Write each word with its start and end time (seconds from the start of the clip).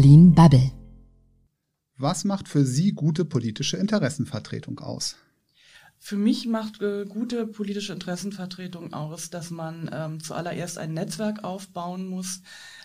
Berlin 0.00 0.32
Bubble. 0.32 0.72
Was 1.98 2.24
macht 2.24 2.48
für 2.48 2.64
Sie 2.64 2.92
gute 2.92 3.26
politische 3.26 3.76
Interessenvertretung 3.76 4.78
aus? 4.78 5.16
Für 5.98 6.16
mich 6.16 6.46
macht 6.46 6.80
äh, 6.80 7.04
gute 7.04 7.46
politische 7.46 7.92
Interessenvertretung 7.92 8.94
aus, 8.94 9.28
dass 9.28 9.50
man 9.50 9.90
ähm, 9.92 10.18
zuallererst 10.18 10.78
ein 10.78 10.94
Netzwerk 10.94 11.44
aufbauen 11.44 12.06
muss. 12.08 12.40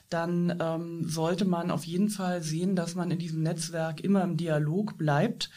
Dann 0.10 0.58
ähm, 0.60 1.08
sollte 1.08 1.46
man 1.46 1.72
auf 1.72 1.86
jeden 1.86 2.10
Fall 2.10 2.44
sehen, 2.44 2.76
dass 2.76 2.96
man 2.96 3.10
in 3.12 3.20
diesem 3.20 3.44
Netzwerk 3.44 4.02
immer 4.02 4.22
im 4.22 4.36
Dialog 4.36 4.98
bleibt. 4.98 5.52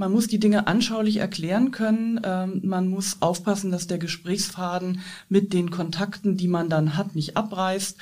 Man 0.00 0.12
muss 0.12 0.28
die 0.28 0.38
Dinge 0.38 0.68
anschaulich 0.68 1.16
erklären 1.16 1.72
können. 1.72 2.20
Ähm, 2.22 2.60
man 2.64 2.86
muss 2.86 3.16
aufpassen, 3.20 3.72
dass 3.72 3.88
der 3.88 3.98
Gesprächsfaden 3.98 5.00
mit 5.28 5.52
den 5.52 5.70
Kontakten, 5.70 6.36
die 6.36 6.46
man 6.46 6.68
dann 6.68 6.96
hat, 6.96 7.16
nicht 7.16 7.36
abreißt. 7.36 7.96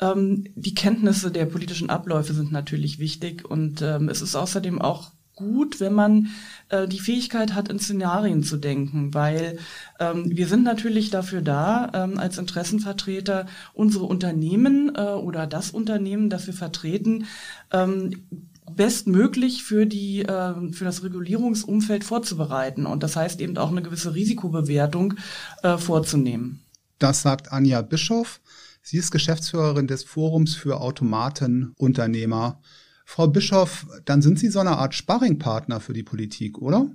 Ähm, 0.00 0.44
die 0.54 0.74
Kenntnisse 0.74 1.30
der 1.30 1.46
politischen 1.46 1.90
Abläufe 1.90 2.34
sind 2.34 2.52
natürlich 2.52 2.98
wichtig 2.98 3.44
und 3.44 3.82
ähm, 3.82 4.08
es 4.08 4.22
ist 4.22 4.34
außerdem 4.36 4.80
auch 4.80 5.12
gut, 5.36 5.80
wenn 5.80 5.92
man 5.92 6.28
äh, 6.68 6.86
die 6.86 7.00
Fähigkeit 7.00 7.54
hat, 7.54 7.68
in 7.68 7.78
Szenarien 7.78 8.42
zu 8.42 8.56
denken, 8.56 9.14
weil 9.14 9.58
ähm, 9.98 10.24
wir 10.26 10.46
sind 10.46 10.62
natürlich 10.62 11.10
dafür 11.10 11.42
da, 11.42 11.90
ähm, 11.94 12.18
als 12.18 12.38
Interessenvertreter 12.38 13.46
unsere 13.72 14.04
Unternehmen 14.04 14.92
äh, 14.94 15.00
oder 15.00 15.46
das 15.46 15.70
Unternehmen, 15.70 16.30
das 16.30 16.46
wir 16.46 16.54
vertreten, 16.54 17.26
ähm, 17.72 18.26
bestmöglich 18.70 19.62
für 19.62 19.86
die 19.86 20.22
äh, 20.22 20.72
für 20.72 20.84
das 20.84 21.02
Regulierungsumfeld 21.02 22.04
vorzubereiten 22.04 22.86
und 22.86 23.02
das 23.02 23.16
heißt 23.16 23.40
eben 23.40 23.56
auch 23.58 23.70
eine 23.70 23.82
gewisse 23.82 24.14
Risikobewertung 24.14 25.14
äh, 25.62 25.76
vorzunehmen. 25.76 26.60
Das 26.98 27.22
sagt 27.22 27.52
Anja 27.52 27.82
Bischoff. 27.82 28.40
Sie 28.86 28.98
ist 28.98 29.10
Geschäftsführerin 29.12 29.86
des 29.86 30.04
Forums 30.04 30.54
für 30.54 30.82
Automatenunternehmer. 30.82 32.60
Frau 33.06 33.26
Bischoff, 33.26 33.86
dann 34.04 34.20
sind 34.20 34.38
Sie 34.38 34.48
so 34.48 34.60
eine 34.60 34.76
Art 34.76 34.94
Sparringpartner 34.94 35.80
für 35.80 35.94
die 35.94 36.02
Politik, 36.02 36.58
oder? 36.58 36.90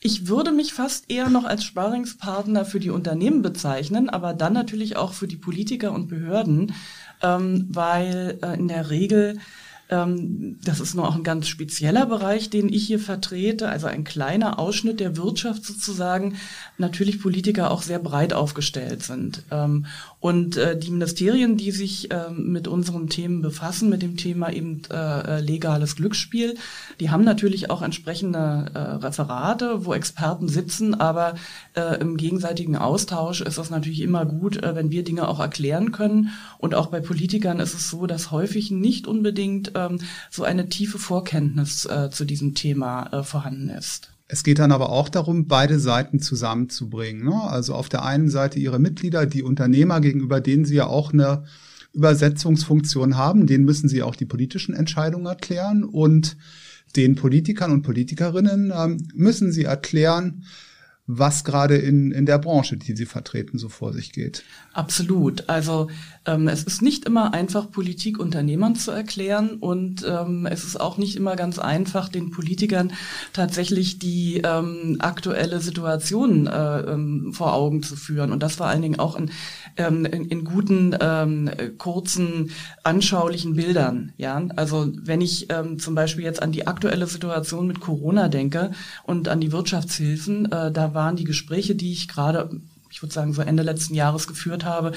Ich 0.00 0.28
würde 0.28 0.52
mich 0.52 0.72
fast 0.72 1.10
eher 1.10 1.28
noch 1.28 1.42
als 1.42 1.64
Sparringspartner 1.64 2.64
für 2.64 2.78
die 2.78 2.90
Unternehmen 2.90 3.42
bezeichnen, 3.42 4.08
aber 4.08 4.34
dann 4.34 4.52
natürlich 4.52 4.96
auch 4.96 5.14
für 5.14 5.26
die 5.26 5.36
Politiker 5.36 5.90
und 5.90 6.06
Behörden, 6.06 6.72
ähm, 7.20 7.66
weil 7.70 8.38
äh, 8.42 8.56
in 8.56 8.68
der 8.68 8.90
Regel 8.90 9.40
das 9.88 10.80
ist 10.80 10.94
nur 10.94 11.08
auch 11.08 11.14
ein 11.14 11.22
ganz 11.22 11.46
spezieller 11.46 12.06
Bereich, 12.06 12.50
den 12.50 12.72
ich 12.72 12.86
hier 12.88 12.98
vertrete, 12.98 13.68
also 13.68 13.86
ein 13.86 14.02
kleiner 14.02 14.58
Ausschnitt 14.58 14.98
der 14.98 15.16
Wirtschaft 15.16 15.64
sozusagen, 15.64 16.34
natürlich 16.76 17.22
Politiker 17.22 17.70
auch 17.70 17.82
sehr 17.82 18.00
breit 18.00 18.32
aufgestellt 18.32 19.04
sind. 19.04 19.44
Ähm, 19.52 19.86
und 20.18 20.56
äh, 20.56 20.76
die 20.76 20.90
Ministerien, 20.90 21.56
die 21.56 21.70
sich 21.70 22.08
ähm, 22.10 22.50
mit 22.50 22.66
unseren 22.66 23.08
Themen 23.08 23.42
befassen, 23.42 23.88
mit 23.88 24.02
dem 24.02 24.16
Thema 24.16 24.52
eben 24.52 24.82
äh, 24.90 25.40
legales 25.40 25.94
Glücksspiel, 25.94 26.56
die 26.98 27.10
haben 27.10 27.22
natürlich 27.22 27.70
auch 27.70 27.82
entsprechende 27.82 28.72
äh, 28.74 28.78
Referate, 28.78 29.84
wo 29.84 29.94
Experten 29.94 30.48
sitzen, 30.48 30.94
aber 30.94 31.34
im 32.00 32.16
gegenseitigen 32.16 32.76
Austausch 32.76 33.42
ist 33.42 33.58
das 33.58 33.68
natürlich 33.68 34.00
immer 34.00 34.24
gut, 34.24 34.60
wenn 34.62 34.90
wir 34.90 35.04
Dinge 35.04 35.28
auch 35.28 35.40
erklären 35.40 35.92
können. 35.92 36.30
Und 36.56 36.74
auch 36.74 36.86
bei 36.86 37.00
Politikern 37.00 37.60
ist 37.60 37.74
es 37.74 37.90
so, 37.90 38.06
dass 38.06 38.30
häufig 38.30 38.70
nicht 38.70 39.06
unbedingt 39.06 39.75
ähm, 39.76 39.98
so 40.30 40.44
eine 40.44 40.68
tiefe 40.68 40.98
Vorkenntnis 40.98 41.84
äh, 41.86 42.10
zu 42.10 42.24
diesem 42.24 42.54
Thema 42.54 43.12
äh, 43.12 43.22
vorhanden 43.22 43.68
ist. 43.68 44.10
Es 44.28 44.42
geht 44.42 44.58
dann 44.58 44.72
aber 44.72 44.90
auch 44.90 45.08
darum, 45.08 45.46
beide 45.46 45.78
Seiten 45.78 46.18
zusammenzubringen. 46.18 47.24
Ne? 47.24 47.40
Also 47.42 47.74
auf 47.74 47.88
der 47.88 48.04
einen 48.04 48.28
Seite 48.28 48.58
ihre 48.58 48.80
Mitglieder, 48.80 49.26
die 49.26 49.42
Unternehmer, 49.42 50.00
gegenüber 50.00 50.40
denen 50.40 50.64
sie 50.64 50.74
ja 50.74 50.86
auch 50.86 51.12
eine 51.12 51.44
Übersetzungsfunktion 51.92 53.16
haben, 53.16 53.46
denen 53.46 53.64
müssen 53.64 53.88
sie 53.88 54.02
auch 54.02 54.16
die 54.16 54.26
politischen 54.26 54.74
Entscheidungen 54.74 55.26
erklären 55.26 55.84
und 55.84 56.36
den 56.96 57.14
Politikern 57.14 57.72
und 57.72 57.82
Politikerinnen 57.82 58.72
ähm, 58.74 59.08
müssen 59.14 59.52
sie 59.52 59.64
erklären, 59.64 60.44
was 61.06 61.44
gerade 61.44 61.76
in, 61.76 62.10
in 62.10 62.26
der 62.26 62.38
Branche, 62.38 62.76
die 62.76 62.96
Sie 62.96 63.06
vertreten, 63.06 63.58
so 63.58 63.68
vor 63.68 63.92
sich 63.92 64.12
geht. 64.12 64.42
Absolut. 64.72 65.48
Also 65.48 65.88
ähm, 66.26 66.48
es 66.48 66.64
ist 66.64 66.82
nicht 66.82 67.04
immer 67.04 67.32
einfach, 67.32 67.70
Politik 67.70 68.18
Unternehmern 68.18 68.74
zu 68.74 68.90
erklären 68.90 69.50
und 69.60 70.04
ähm, 70.06 70.46
es 70.46 70.64
ist 70.64 70.80
auch 70.80 70.98
nicht 70.98 71.16
immer 71.16 71.36
ganz 71.36 71.60
einfach, 71.60 72.08
den 72.08 72.30
Politikern 72.30 72.92
tatsächlich 73.32 74.00
die 74.00 74.42
ähm, 74.44 74.96
aktuelle 74.98 75.60
Situation 75.60 76.48
äh, 76.48 76.80
ähm, 76.80 77.32
vor 77.32 77.54
Augen 77.54 77.84
zu 77.84 77.94
führen. 77.94 78.32
Und 78.32 78.42
das 78.42 78.56
vor 78.56 78.66
allen 78.66 78.82
Dingen 78.82 78.98
auch 78.98 79.16
in, 79.16 79.30
ähm, 79.76 80.04
in, 80.06 80.24
in 80.24 80.44
guten, 80.44 80.96
ähm, 81.00 81.50
kurzen, 81.78 82.50
anschaulichen 82.82 83.54
Bildern. 83.54 84.12
Ja, 84.16 84.42
also 84.56 84.92
wenn 85.02 85.20
ich 85.20 85.48
zum 85.78 85.94
Beispiel 85.94 86.24
jetzt 86.24 86.42
an 86.42 86.52
die 86.52 86.66
aktuelle 86.66 87.06
Situation 87.06 87.66
mit 87.66 87.80
Corona 87.80 88.28
denke 88.28 88.72
und 89.04 89.28
an 89.28 89.40
die 89.40 89.52
Wirtschaftshilfen, 89.52 90.50
äh, 90.50 90.72
da 90.72 90.94
waren 90.96 91.14
die 91.14 91.22
Gespräche, 91.22 91.76
die 91.76 91.92
ich 91.92 92.08
gerade 92.08 92.50
ich 92.96 93.02
würde 93.02 93.12
sagen, 93.12 93.34
so 93.34 93.42
Ende 93.42 93.62
letzten 93.62 93.94
Jahres 93.94 94.26
geführt 94.26 94.64
habe, 94.64 94.92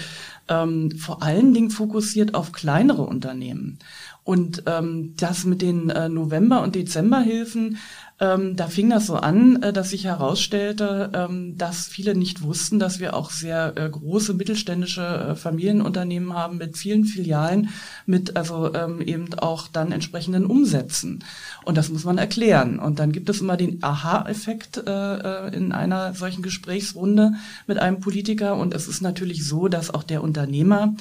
ähm, 0.47 0.91
vor 0.97 1.21
allen 1.21 1.53
Dingen 1.53 1.69
fokussiert 1.69 2.33
auf 2.33 2.53
kleinere 2.53 3.01
Unternehmen. 3.01 3.77
Und 4.23 4.63
ähm, 4.67 5.15
das 5.17 5.43
mit 5.43 5.61
den 5.61 5.89
äh, 5.89 6.07
November- 6.07 6.61
und 6.61 6.75
Dezemberhilfen 6.75 7.77
ähm, 8.19 8.55
da 8.57 8.67
fing 8.67 8.89
das 8.89 9.07
so 9.07 9.15
an, 9.15 9.61
äh, 9.63 9.71
dass 9.71 9.91
sich 9.91 10.05
herausstellte, 10.05 11.09
ähm, 11.13 11.57
dass 11.57 11.87
viele 11.87 12.15
nicht 12.15 12.41
wussten, 12.41 12.77
dass 12.77 12.99
wir 12.99 13.15
auch 13.15 13.31
sehr 13.31 13.73
äh, 13.77 13.89
große 13.89 14.33
mittelständische 14.33 15.01
äh, 15.01 15.35
Familienunternehmen 15.35 16.33
haben 16.33 16.57
mit 16.57 16.77
vielen 16.77 17.05
Filialen, 17.05 17.69
mit 18.05 18.35
also 18.35 18.73
ähm, 18.73 19.01
eben 19.01 19.33
auch 19.35 19.69
dann 19.69 19.93
entsprechenden 19.93 20.45
Umsätzen. 20.45 21.23
Und 21.63 21.77
das 21.77 21.89
muss 21.89 22.03
man 22.03 22.17
erklären. 22.17 22.79
Und 22.79 22.99
dann 22.99 23.13
gibt 23.13 23.29
es 23.29 23.39
immer 23.39 23.55
den 23.55 23.81
Aha-Effekt 23.83 24.83
äh, 24.85 24.91
äh, 24.91 25.55
in 25.55 25.71
einer 25.71 26.13
solchen 26.13 26.41
Gesprächsrunde 26.41 27.33
mit 27.67 27.77
einem 27.77 28.01
Politiker. 28.01 28.55
Und 28.55 28.73
es 28.73 28.87
ist 28.87 29.01
natürlich 29.01 29.47
so, 29.47 29.69
dass 29.69 29.93
auch 29.93 30.03
der 30.03 30.23
Unternehmer 30.23 30.93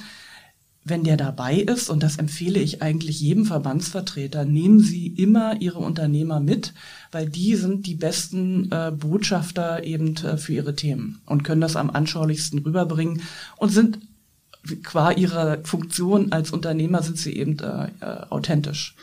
wenn 0.89 1.03
der 1.03 1.17
dabei 1.17 1.55
ist, 1.55 1.89
und 1.89 2.03
das 2.03 2.17
empfehle 2.17 2.59
ich 2.59 2.81
eigentlich 2.81 3.19
jedem 3.19 3.45
Verbandsvertreter, 3.45 4.45
nehmen 4.45 4.79
Sie 4.79 5.07
immer 5.07 5.61
Ihre 5.61 5.79
Unternehmer 5.79 6.39
mit, 6.39 6.73
weil 7.11 7.29
die 7.29 7.55
sind 7.55 7.85
die 7.85 7.95
besten 7.95 8.71
äh, 8.71 8.91
Botschafter 8.91 9.83
eben 9.83 10.15
äh, 10.17 10.37
für 10.37 10.53
ihre 10.53 10.75
Themen 10.75 11.21
und 11.25 11.43
können 11.43 11.61
das 11.61 11.75
am 11.75 11.89
anschaulichsten 11.89 12.59
rüberbringen 12.59 13.21
und 13.57 13.69
sind 13.69 13.99
qua 14.83 15.11
ihrer 15.11 15.63
Funktion 15.63 16.31
als 16.31 16.51
Unternehmer 16.51 17.01
sind 17.01 17.17
sie 17.17 17.35
eben 17.35 17.57
äh, 17.59 17.87
äh, 18.01 18.25
authentisch. 18.29 18.95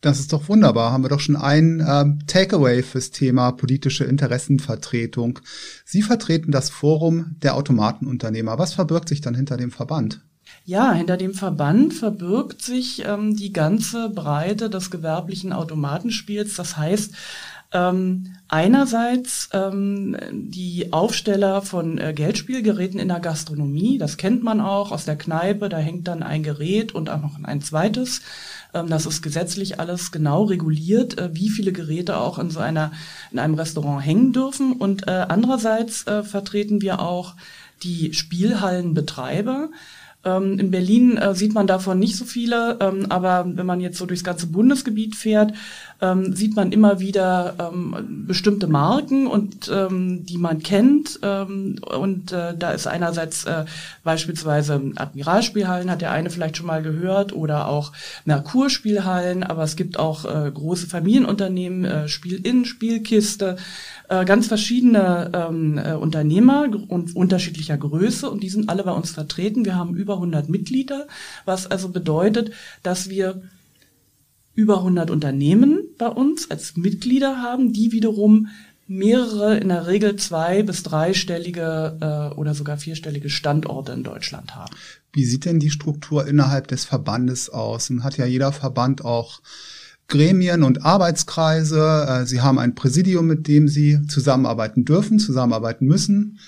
Das 0.00 0.18
ist 0.18 0.32
doch 0.32 0.48
wunderbar. 0.48 0.92
Haben 0.92 1.04
wir 1.04 1.10
doch 1.10 1.20
schon 1.20 1.36
ein 1.36 1.80
äh, 1.80 2.24
Takeaway 2.26 2.82
fürs 2.82 3.10
Thema 3.10 3.52
politische 3.52 4.04
Interessenvertretung. 4.04 5.40
Sie 5.84 6.00
vertreten 6.00 6.52
das 6.52 6.70
Forum 6.70 7.36
der 7.42 7.54
Automatenunternehmer. 7.54 8.58
Was 8.58 8.72
verbirgt 8.72 9.10
sich 9.10 9.20
dann 9.20 9.34
hinter 9.34 9.58
dem 9.58 9.70
Verband? 9.70 10.22
Ja, 10.64 10.92
hinter 10.92 11.16
dem 11.16 11.34
Verband 11.34 11.94
verbirgt 11.94 12.62
sich 12.62 13.04
ähm, 13.04 13.36
die 13.36 13.52
ganze 13.52 14.10
Breite 14.10 14.70
des 14.70 14.90
gewerblichen 14.90 15.52
Automatenspiels. 15.52 16.54
Das 16.54 16.76
heißt, 16.76 17.14
ähm, 17.72 18.34
einerseits 18.48 19.48
ähm, 19.52 20.16
die 20.32 20.92
Aufsteller 20.92 21.62
von 21.62 21.98
äh, 21.98 22.12
Geldspielgeräten 22.12 22.98
in 22.98 23.08
der 23.08 23.20
Gastronomie, 23.20 23.96
das 23.96 24.16
kennt 24.16 24.42
man 24.42 24.60
auch 24.60 24.90
aus 24.90 25.04
der 25.04 25.16
Kneipe, 25.16 25.68
da 25.68 25.78
hängt 25.78 26.08
dann 26.08 26.24
ein 26.24 26.42
Gerät 26.42 26.92
und 26.92 27.10
auch 27.10 27.20
noch 27.20 27.36
ein 27.40 27.62
zweites. 27.62 28.22
Ähm, 28.74 28.88
das 28.88 29.06
ist 29.06 29.22
gesetzlich 29.22 29.78
alles 29.78 30.10
genau 30.10 30.44
reguliert, 30.44 31.18
äh, 31.18 31.30
wie 31.32 31.48
viele 31.48 31.70
Geräte 31.70 32.16
auch 32.16 32.40
in 32.40 32.50
so 32.50 32.58
einer 32.58 32.90
in 33.30 33.38
einem 33.38 33.54
Restaurant 33.54 34.04
hängen 34.04 34.32
dürfen. 34.32 34.72
Und 34.72 35.06
äh, 35.06 35.26
andererseits 35.28 36.06
äh, 36.08 36.24
vertreten 36.24 36.82
wir 36.82 37.00
auch 37.00 37.36
die 37.84 38.12
Spielhallenbetreiber. 38.14 39.70
Ähm, 40.22 40.58
in 40.58 40.70
Berlin 40.70 41.16
äh, 41.16 41.34
sieht 41.34 41.54
man 41.54 41.66
davon 41.66 41.98
nicht 41.98 42.16
so 42.16 42.24
viele, 42.24 42.76
ähm, 42.80 43.06
aber 43.08 43.46
wenn 43.46 43.64
man 43.64 43.80
jetzt 43.80 43.96
so 43.96 44.04
durchs 44.04 44.24
ganze 44.24 44.48
Bundesgebiet 44.48 45.16
fährt, 45.16 45.54
ähm, 46.02 46.34
sieht 46.34 46.56
man 46.56 46.72
immer 46.72 47.00
wieder 47.00 47.54
ähm, 47.58 48.24
bestimmte 48.26 48.66
Marken 48.66 49.26
und 49.26 49.70
ähm, 49.72 50.26
die 50.26 50.38
man 50.38 50.62
kennt. 50.62 51.18
Ähm, 51.22 51.76
und 51.98 52.32
äh, 52.32 52.54
da 52.56 52.72
ist 52.72 52.86
einerseits 52.86 53.44
äh, 53.44 53.64
beispielsweise 54.04 54.80
Admiralspielhallen, 54.96 55.90
hat 55.90 56.02
der 56.02 56.12
eine 56.12 56.30
vielleicht 56.30 56.56
schon 56.56 56.66
mal 56.66 56.82
gehört, 56.82 57.32
oder 57.32 57.68
auch 57.68 57.92
Merkur-Spielhallen, 58.24 59.42
aber 59.42 59.62
es 59.62 59.76
gibt 59.76 59.98
auch 59.98 60.24
äh, 60.24 60.50
große 60.50 60.86
Familienunternehmen, 60.86 61.84
äh, 61.84 62.08
Spiel-In, 62.08 62.64
Spielkiste, 62.64 63.56
äh, 64.10 64.24
ganz 64.24 64.48
verschiedene 64.48 65.30
ähm, 65.32 65.78
äh, 65.78 65.92
Unternehmer 65.92 66.68
und 66.88 67.14
unterschiedlicher 67.14 67.78
Größe 67.78 68.28
und 68.28 68.42
die 68.42 68.50
sind 68.50 68.68
alle 68.68 68.82
bei 68.82 68.90
uns 68.90 69.12
vertreten. 69.12 69.64
Wir 69.64 69.76
haben 69.76 69.94
über 69.94 70.14
100 70.14 70.48
Mitglieder, 70.48 71.06
was 71.44 71.68
also 71.68 71.90
bedeutet, 71.90 72.50
dass 72.82 73.08
wir 73.08 73.42
über 74.56 74.78
100 74.78 75.12
Unternehmen 75.12 75.84
bei 75.96 76.08
uns 76.08 76.50
als 76.50 76.76
Mitglieder 76.76 77.40
haben, 77.40 77.72
die 77.72 77.92
wiederum 77.92 78.48
mehrere, 78.88 79.58
in 79.58 79.68
der 79.68 79.86
Regel 79.86 80.16
zwei 80.16 80.64
bis 80.64 80.82
dreistellige 80.82 81.96
äh, 82.00 82.34
oder 82.34 82.54
sogar 82.54 82.78
vierstellige 82.78 83.30
Standorte 83.30 83.92
in 83.92 84.02
Deutschland 84.02 84.56
haben. 84.56 84.74
Wie 85.12 85.24
sieht 85.24 85.44
denn 85.44 85.60
die 85.60 85.70
Struktur 85.70 86.26
innerhalb 86.26 86.66
des 86.66 86.84
Verbandes 86.84 87.48
aus? 87.48 87.88
Und 87.90 88.02
hat 88.02 88.16
ja 88.16 88.26
jeder 88.26 88.50
Verband 88.50 89.04
auch 89.04 89.40
Gremien 90.10 90.62
und 90.62 90.84
Arbeitskreise. 90.84 92.06
Äh, 92.08 92.26
Sie 92.26 92.42
haben 92.42 92.58
ein 92.58 92.74
Präsidium, 92.74 93.26
mit 93.26 93.48
dem 93.48 93.68
Sie 93.68 94.06
zusammenarbeiten 94.06 94.84
dürfen, 94.84 95.18
zusammenarbeiten 95.18 95.86
müssen. 95.86 96.38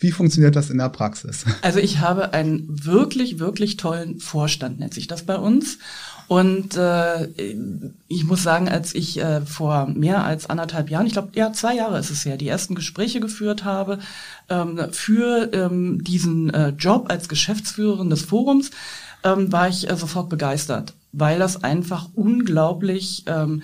Wie 0.00 0.12
funktioniert 0.12 0.54
das 0.54 0.70
in 0.70 0.78
der 0.78 0.90
Praxis? 0.90 1.44
Also 1.62 1.80
ich 1.80 1.98
habe 1.98 2.32
einen 2.32 2.84
wirklich, 2.84 3.40
wirklich 3.40 3.76
tollen 3.76 4.20
Vorstand, 4.20 4.78
nennt 4.78 4.94
sich 4.94 5.08
das 5.08 5.24
bei 5.24 5.36
uns. 5.36 5.78
Und 6.28 6.76
äh, 6.76 7.28
ich 8.06 8.24
muss 8.24 8.42
sagen, 8.42 8.68
als 8.68 8.94
ich 8.94 9.18
äh, 9.18 9.40
vor 9.40 9.86
mehr 9.86 10.24
als 10.24 10.48
anderthalb 10.48 10.90
Jahren, 10.90 11.06
ich 11.06 11.14
glaube, 11.14 11.30
ja, 11.32 11.54
zwei 11.54 11.74
Jahre 11.74 11.98
ist 11.98 12.10
es 12.10 12.24
her, 12.26 12.36
die 12.36 12.48
ersten 12.48 12.74
Gespräche 12.74 13.18
geführt 13.18 13.64
habe 13.64 13.98
ähm, 14.50 14.78
für 14.92 15.50
ähm, 15.54 16.04
diesen 16.04 16.52
äh, 16.52 16.68
Job 16.70 17.06
als 17.10 17.30
Geschäftsführerin 17.30 18.10
des 18.10 18.22
Forums, 18.22 18.70
ähm, 19.24 19.50
war 19.50 19.68
ich 19.68 19.90
äh, 19.90 19.96
sofort 19.96 20.28
begeistert, 20.28 20.92
weil 21.12 21.38
das 21.38 21.62
einfach 21.64 22.08
unglaublich 22.14 23.24
ähm, 23.26 23.62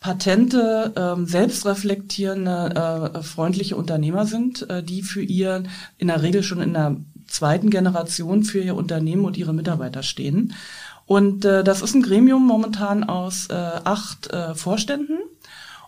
patente, 0.00 0.92
ähm, 0.96 1.26
selbstreflektierende, 1.26 3.12
äh, 3.14 3.22
freundliche 3.22 3.76
Unternehmer 3.76 4.26
sind, 4.26 4.68
äh, 4.70 4.82
die 4.82 5.02
für 5.02 5.22
ihr 5.22 5.64
in 5.98 6.08
der 6.08 6.22
Regel 6.22 6.42
schon 6.42 6.60
in 6.60 6.74
der 6.74 6.96
zweiten 7.26 7.70
Generation 7.70 8.44
für 8.44 8.60
ihr 8.60 8.76
Unternehmen 8.76 9.24
und 9.24 9.36
ihre 9.36 9.52
Mitarbeiter 9.52 10.02
stehen. 10.02 10.54
Und 11.06 11.44
äh, 11.44 11.64
das 11.64 11.82
ist 11.82 11.94
ein 11.94 12.02
Gremium 12.02 12.46
momentan 12.46 13.04
aus 13.04 13.48
äh, 13.48 13.54
acht 13.54 14.32
äh, 14.32 14.54
Vorständen. 14.54 15.18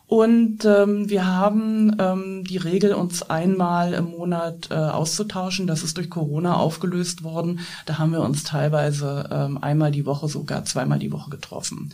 Und 0.09 0.65
ähm, 0.65 1.11
wir 1.11 1.27
haben 1.27 1.95
ähm, 1.99 2.43
die 2.43 2.57
Regel, 2.57 2.95
uns 2.95 3.23
einmal 3.29 3.93
im 3.93 4.07
Monat 4.07 4.69
äh, 4.71 4.75
auszutauschen. 4.75 5.67
Das 5.67 5.83
ist 5.83 5.99
durch 5.99 6.09
Corona 6.09 6.57
aufgelöst 6.57 7.25
worden. 7.25 7.61
Da 7.85 7.99
haben 7.99 8.13
wir 8.13 8.23
uns 8.23 8.43
teilweise 8.43 9.29
ähm, 9.31 9.63
einmal 9.63 9.91
die 9.91 10.07
Woche, 10.07 10.27
sogar 10.27 10.65
zweimal 10.65 10.99
die 10.99 11.13
Woche 11.13 11.29
getroffen. 11.29 11.93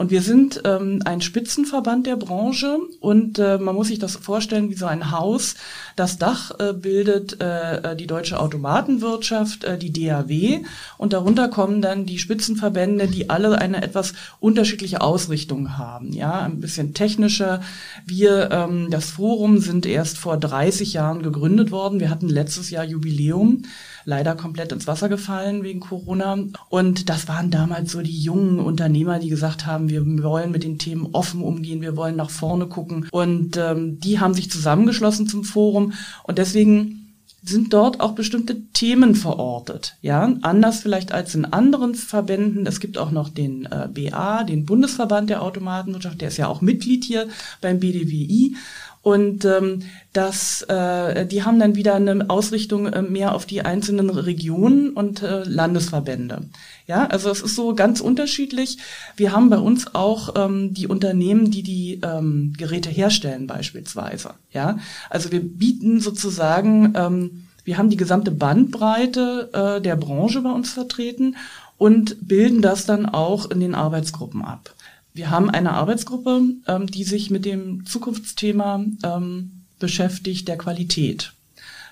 Und 0.00 0.10
wir 0.10 0.22
sind 0.22 0.62
ähm, 0.64 1.02
ein 1.04 1.20
Spitzenverband 1.20 2.06
der 2.06 2.16
Branche 2.16 2.78
und 3.00 3.38
äh, 3.38 3.58
man 3.58 3.74
muss 3.74 3.88
sich 3.88 3.98
das 3.98 4.16
vorstellen 4.16 4.70
wie 4.70 4.74
so 4.74 4.86
ein 4.86 5.10
Haus. 5.10 5.56
Das 5.94 6.16
Dach 6.16 6.52
äh, 6.58 6.72
bildet 6.72 7.38
äh, 7.38 7.94
die 7.96 8.06
deutsche 8.06 8.40
Automatenwirtschaft, 8.40 9.64
äh, 9.64 9.76
die 9.76 9.92
DAW 9.92 10.62
und 10.96 11.12
darunter 11.12 11.48
kommen 11.48 11.82
dann 11.82 12.06
die 12.06 12.18
Spitzenverbände, 12.18 13.08
die 13.08 13.28
alle 13.28 13.58
eine 13.58 13.82
etwas 13.82 14.14
unterschiedliche 14.38 15.02
Ausrichtung 15.02 15.76
haben. 15.76 16.14
Ja, 16.14 16.46
ein 16.46 16.60
bisschen 16.60 16.94
technischer. 16.94 17.60
Wir, 18.06 18.50
ähm, 18.52 18.88
das 18.90 19.10
Forum, 19.10 19.58
sind 19.58 19.84
erst 19.84 20.16
vor 20.16 20.38
30 20.38 20.94
Jahren 20.94 21.22
gegründet 21.22 21.72
worden. 21.72 22.00
Wir 22.00 22.08
hatten 22.08 22.30
letztes 22.30 22.70
Jahr 22.70 22.84
Jubiläum 22.84 23.64
leider 24.04 24.34
komplett 24.34 24.72
ins 24.72 24.86
Wasser 24.86 25.10
gefallen 25.10 25.62
wegen 25.62 25.80
Corona. 25.80 26.38
Und 26.70 27.10
das 27.10 27.28
waren 27.28 27.50
damals 27.50 27.92
so 27.92 28.00
die 28.00 28.18
jungen 28.18 28.58
Unternehmer, 28.60 29.18
die 29.18 29.28
gesagt 29.28 29.66
haben, 29.66 29.89
wir 29.90 30.04
wollen 30.22 30.50
mit 30.50 30.64
den 30.64 30.78
Themen 30.78 31.08
offen 31.12 31.42
umgehen, 31.42 31.82
wir 31.82 31.96
wollen 31.96 32.16
nach 32.16 32.30
vorne 32.30 32.66
gucken. 32.66 33.08
Und 33.10 33.56
ähm, 33.56 34.00
die 34.00 34.20
haben 34.20 34.34
sich 34.34 34.50
zusammengeschlossen 34.50 35.26
zum 35.26 35.44
Forum. 35.44 35.92
Und 36.24 36.38
deswegen 36.38 37.00
sind 37.42 37.72
dort 37.72 38.00
auch 38.00 38.12
bestimmte 38.12 38.60
Themen 38.72 39.14
verortet. 39.14 39.96
Ja, 40.02 40.34
anders 40.42 40.80
vielleicht 40.80 41.12
als 41.12 41.34
in 41.34 41.46
anderen 41.46 41.94
Verbänden. 41.94 42.66
Es 42.66 42.80
gibt 42.80 42.98
auch 42.98 43.10
noch 43.10 43.28
den 43.28 43.66
äh, 43.66 43.88
BA, 43.88 44.44
den 44.44 44.66
Bundesverband 44.66 45.30
der 45.30 45.42
Automatenwirtschaft, 45.42 46.20
der 46.20 46.28
ist 46.28 46.36
ja 46.36 46.48
auch 46.48 46.60
Mitglied 46.60 47.04
hier 47.04 47.28
beim 47.60 47.80
BDWI. 47.80 48.56
Und 49.02 49.46
ähm, 49.46 49.82
das, 50.12 50.60
äh, 50.62 51.24
die 51.24 51.42
haben 51.42 51.58
dann 51.58 51.74
wieder 51.74 51.94
eine 51.94 52.28
Ausrichtung 52.28 52.86
äh, 52.86 53.00
mehr 53.00 53.34
auf 53.34 53.46
die 53.46 53.62
einzelnen 53.62 54.10
Regionen 54.10 54.90
und 54.90 55.22
äh, 55.22 55.42
Landesverbände. 55.44 56.42
Ja, 56.86 57.06
also 57.06 57.30
es 57.30 57.40
ist 57.40 57.54
so 57.54 57.74
ganz 57.74 58.00
unterschiedlich. 58.00 58.76
Wir 59.16 59.32
haben 59.32 59.48
bei 59.48 59.58
uns 59.58 59.94
auch 59.94 60.34
ähm, 60.36 60.74
die 60.74 60.86
Unternehmen, 60.86 61.50
die 61.50 61.62
die 61.62 62.00
ähm, 62.02 62.52
Geräte 62.58 62.90
herstellen 62.90 63.46
beispielsweise. 63.46 64.34
Ja, 64.52 64.78
also 65.08 65.32
wir 65.32 65.40
bieten 65.40 66.00
sozusagen, 66.00 66.92
ähm, 66.94 67.46
wir 67.64 67.78
haben 67.78 67.88
die 67.88 67.96
gesamte 67.96 68.30
Bandbreite 68.30 69.50
äh, 69.52 69.80
der 69.80 69.96
Branche 69.96 70.42
bei 70.42 70.50
uns 70.50 70.72
vertreten 70.72 71.36
und 71.78 72.28
bilden 72.28 72.60
das 72.60 72.84
dann 72.84 73.06
auch 73.06 73.50
in 73.50 73.60
den 73.60 73.74
Arbeitsgruppen 73.74 74.44
ab. 74.44 74.74
Wir 75.12 75.30
haben 75.30 75.50
eine 75.50 75.72
Arbeitsgruppe, 75.72 76.42
ähm, 76.66 76.86
die 76.86 77.04
sich 77.04 77.30
mit 77.30 77.44
dem 77.44 77.84
Zukunftsthema 77.86 78.84
ähm, 79.02 79.64
beschäftigt, 79.78 80.46
der 80.48 80.58
Qualität. 80.58 81.32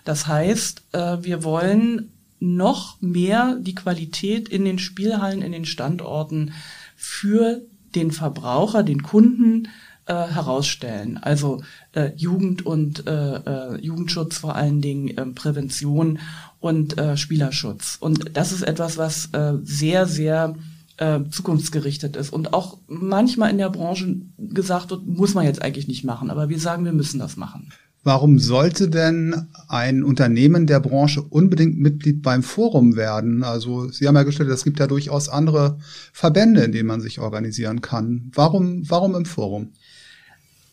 Das 0.05 0.27
heißt, 0.27 0.83
äh, 0.93 1.19
wir 1.23 1.45
wollen 1.45 2.13
noch 2.41 3.01
mehr 3.01 3.57
die 3.61 3.75
Qualität 3.75 4.49
in 4.49 4.65
den 4.65 4.79
Spielhallen, 4.79 5.43
in 5.43 5.53
den 5.53 5.65
Standorten 5.65 6.53
für 6.97 7.63
den 7.95 8.13
Verbraucher, 8.13 8.83
den 8.83 9.03
Kunden 9.03 9.69
äh, 10.07 10.15
herausstellen. 10.15 11.19
Also 11.19 11.63
äh, 11.93 12.13
Jugend 12.17 12.65
und 12.65 13.07
äh, 13.07 13.37
äh, 13.37 13.81
Jugendschutz 13.81 14.39
vor 14.39 14.55
allen 14.55 14.81
Dingen, 14.81 15.17
äh, 15.17 15.27
Prävention 15.27 16.19
und 16.61 16.97
äh, 16.99 17.17
Spielerschutz. 17.17 17.97
Und 18.01 18.37
das 18.37 18.53
ist 18.53 18.63
etwas, 18.63 18.97
was 18.97 19.27
äh, 19.33 19.55
sehr, 19.63 20.07
sehr 20.07 20.55
äh, 20.99 21.21
zukunftsgerichtet 21.31 22.17
ist 22.17 22.31
und 22.33 22.53
auch 22.53 22.79
manchmal 22.87 23.51
in 23.51 23.59
der 23.59 23.71
Branche 23.71 24.21
gesagt 24.37 24.91
wird, 24.91 25.07
muss 25.07 25.35
man 25.35 25.45
jetzt 25.45 25.63
eigentlich 25.63 25.89
nicht 25.89 26.05
machen, 26.05 26.31
aber 26.31 26.49
wir 26.49 26.59
sagen, 26.59 26.85
wir 26.85 26.93
müssen 26.93 27.19
das 27.19 27.37
machen. 27.37 27.73
Warum 28.05 28.39
sollte 28.39 28.89
denn 28.89 29.49
ein 29.67 30.05
Unternehmen 30.05 30.67
der 30.67 30.81
Branche 30.81 31.21
unbedingt 31.21 31.79
Mitglied 31.79 32.23
beim 32.23 32.43
Forum 32.43 32.97
werden? 32.97 33.43
Also 33.43 33.91
Sie 33.91 34.07
haben 34.07 34.15
ja 34.15 34.23
gestellt, 34.23 34.49
es 34.51 34.65
gibt 34.65 34.79
ja 34.79 34.87
durchaus 34.87 35.29
andere 35.29 35.79
Verbände, 36.13 36.63
in 36.63 36.73
denen 36.73 36.87
man 36.87 37.01
sich 37.01 37.19
organisieren 37.19 37.81
kann. 37.81 38.31
Warum, 38.35 38.89
warum 38.89 39.15
im 39.15 39.25
Forum? 39.25 39.73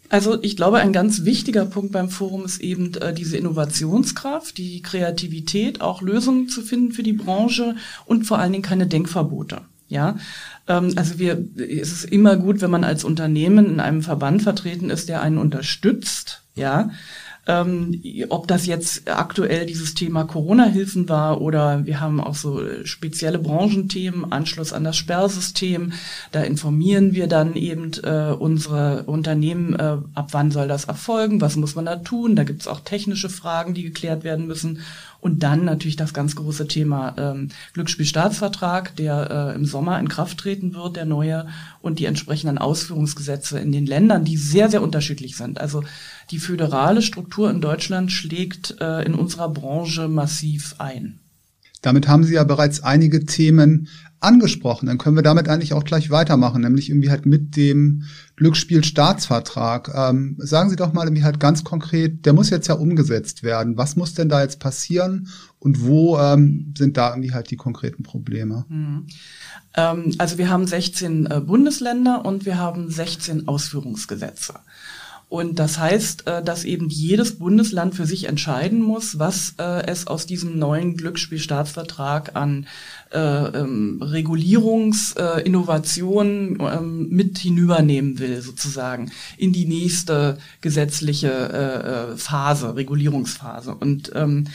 Also 0.09 0.41
ich 0.43 0.55
glaube, 0.55 0.77
ein 0.77 0.93
ganz 0.93 1.25
wichtiger 1.25 1.65
Punkt 1.65 1.91
beim 1.91 2.09
Forum 2.09 2.45
ist 2.45 2.61
eben 2.61 2.93
äh, 2.95 3.13
diese 3.13 3.37
Innovationskraft, 3.37 4.57
die 4.57 4.81
Kreativität, 4.81 5.81
auch 5.81 6.01
Lösungen 6.01 6.47
zu 6.47 6.61
finden 6.61 6.93
für 6.93 7.03
die 7.03 7.13
Branche 7.13 7.75
und 8.05 8.25
vor 8.25 8.37
allen 8.37 8.51
Dingen 8.51 8.63
keine 8.63 8.87
Denkverbote. 8.87 9.61
Ja, 9.87 10.17
ähm, 10.67 10.93
also 10.95 11.19
wir, 11.19 11.37
es 11.57 11.91
ist 11.91 12.05
immer 12.05 12.37
gut, 12.37 12.61
wenn 12.61 12.71
man 12.71 12.83
als 12.83 13.03
Unternehmen 13.03 13.65
in 13.65 13.79
einem 13.79 14.01
Verband 14.01 14.41
vertreten 14.41 14.89
ist, 14.89 15.09
der 15.09 15.21
einen 15.21 15.37
unterstützt. 15.37 16.41
Ja, 16.55 16.89
ähm, 17.47 18.01
ob 18.29 18.47
das 18.47 18.65
jetzt 18.65 19.07
aktuell 19.07 19.65
dieses 19.65 19.93
Thema 19.93 20.23
Corona-Hilfen 20.23 21.07
war 21.09 21.41
oder 21.41 21.85
wir 21.85 21.99
haben 21.99 22.19
auch 22.19 22.35
so 22.35 22.61
spezielle 22.83 23.37
Branchenthemen, 23.37 24.31
Anschluss 24.31 24.73
an 24.73 24.83
das 24.83 24.97
Sperrsystem. 24.97 25.93
Da 26.31 26.41
informieren 26.41 27.13
wir 27.13 27.27
dann 27.27 27.55
eben 27.55 27.91
äh, 28.03 28.33
unsere 28.37 29.03
Unternehmen, 29.03 29.75
äh, 29.75 29.97
ab 30.15 30.29
wann 30.31 30.49
soll 30.51 30.67
das 30.67 30.85
erfolgen, 30.85 31.41
was 31.41 31.55
muss 31.55 31.75
man 31.75 31.85
da 31.85 31.97
tun. 31.97 32.35
Da 32.35 32.43
gibt 32.43 32.61
es 32.61 32.67
auch 32.67 32.79
technische 32.79 33.29
Fragen, 33.29 33.73
die 33.73 33.83
geklärt 33.83 34.23
werden 34.23 34.47
müssen. 34.47 34.79
Und 35.21 35.41
dann 35.41 35.65
natürlich 35.65 35.95
das 35.95 36.13
ganz 36.13 36.35
große 36.35 36.67
Thema 36.67 37.15
ähm, 37.17 37.49
Glücksspielstaatsvertrag, 37.73 38.95
der 38.95 39.53
äh, 39.53 39.55
im 39.55 39.65
Sommer 39.65 39.99
in 39.99 40.07
Kraft 40.07 40.37
treten 40.37 40.75
wird, 40.75 40.97
der 40.97 41.05
neue, 41.05 41.47
und 41.81 41.97
die 41.97 42.05
entsprechenden 42.05 42.59
Ausführungsgesetze 42.59 43.59
in 43.59 43.71
den 43.71 43.87
Ländern, 43.87 44.23
die 44.23 44.37
sehr, 44.37 44.69
sehr 44.69 44.83
unterschiedlich 44.83 45.35
sind. 45.35 45.59
Also 45.59 45.83
die 46.31 46.39
föderale 46.39 47.01
Struktur 47.01 47.49
in 47.49 47.61
Deutschland 47.61 48.11
schlägt 48.11 48.75
äh, 48.79 49.03
in 49.03 49.13
unserer 49.13 49.49
Branche 49.49 50.07
massiv 50.07 50.75
ein. 50.79 51.19
Damit 51.81 52.07
haben 52.07 52.23
Sie 52.23 52.33
ja 52.33 52.43
bereits 52.43 52.81
einige 52.81 53.25
Themen 53.25 53.87
angesprochen. 54.19 54.87
Dann 54.87 54.97
können 54.97 55.15
wir 55.15 55.23
damit 55.23 55.47
eigentlich 55.47 55.73
auch 55.73 55.83
gleich 55.83 56.09
weitermachen, 56.09 56.61
nämlich 56.61 56.89
irgendwie 56.89 57.11
halt 57.11 57.27
mit 57.27 57.55
dem 57.55 58.03
Glücksspielstaatsvertrag. 58.37 59.91
Ähm, 59.93 60.35
sagen 60.39 60.71
Sie 60.71 60.75
doch 60.75 60.93
mal 60.93 61.05
irgendwie 61.05 61.23
halt 61.23 61.39
ganz 61.39 61.63
konkret, 61.63 62.25
der 62.25 62.33
muss 62.33 62.49
jetzt 62.49 62.67
ja 62.67 62.73
umgesetzt 62.73 63.43
werden. 63.43 63.77
Was 63.77 63.95
muss 63.95 64.15
denn 64.15 64.29
da 64.29 64.41
jetzt 64.41 64.59
passieren 64.59 65.27
und 65.59 65.83
wo 65.83 66.17
ähm, 66.17 66.73
sind 66.75 66.97
da 66.97 67.09
irgendwie 67.11 67.33
halt 67.33 67.51
die 67.51 67.55
konkreten 67.55 68.01
Probleme? 68.01 68.65
Mhm. 68.67 69.05
Ähm, 69.75 70.15
also 70.17 70.39
wir 70.39 70.49
haben 70.49 70.65
16 70.65 71.27
äh, 71.27 71.41
Bundesländer 71.41 72.25
und 72.25 72.45
wir 72.45 72.57
haben 72.57 72.89
16 72.89 73.47
Ausführungsgesetze. 73.47 74.55
Und 75.27 75.57
das 75.57 75.79
heißt, 75.79 76.27
äh, 76.27 76.43
dass 76.43 76.63
eben 76.65 76.89
jedes 76.89 77.39
Bundesland 77.39 77.95
für 77.95 78.05
sich 78.05 78.27
entscheiden 78.27 78.81
muss, 78.81 79.17
was 79.17 79.55
äh, 79.57 79.85
es 79.87 80.05
aus 80.07 80.27
diesem 80.27 80.59
neuen 80.59 80.95
Glücksspielstaatsvertrag 80.97 82.35
an 82.35 82.67
äh, 83.11 83.19
ähm, 83.19 84.01
Regulierungs, 84.01 85.13
äh, 85.13 85.41
Innovation 85.41 86.59
ähm, 86.61 87.09
mit 87.09 87.39
hinübernehmen 87.39 88.19
will, 88.19 88.41
sozusagen, 88.41 89.11
in 89.37 89.51
die 89.51 89.65
nächste 89.65 90.37
gesetzliche 90.61 92.15
Phase, 92.17 92.75
Regulierungsphase. 92.75 93.73
Und 93.75 94.11
ähm, 94.15 94.45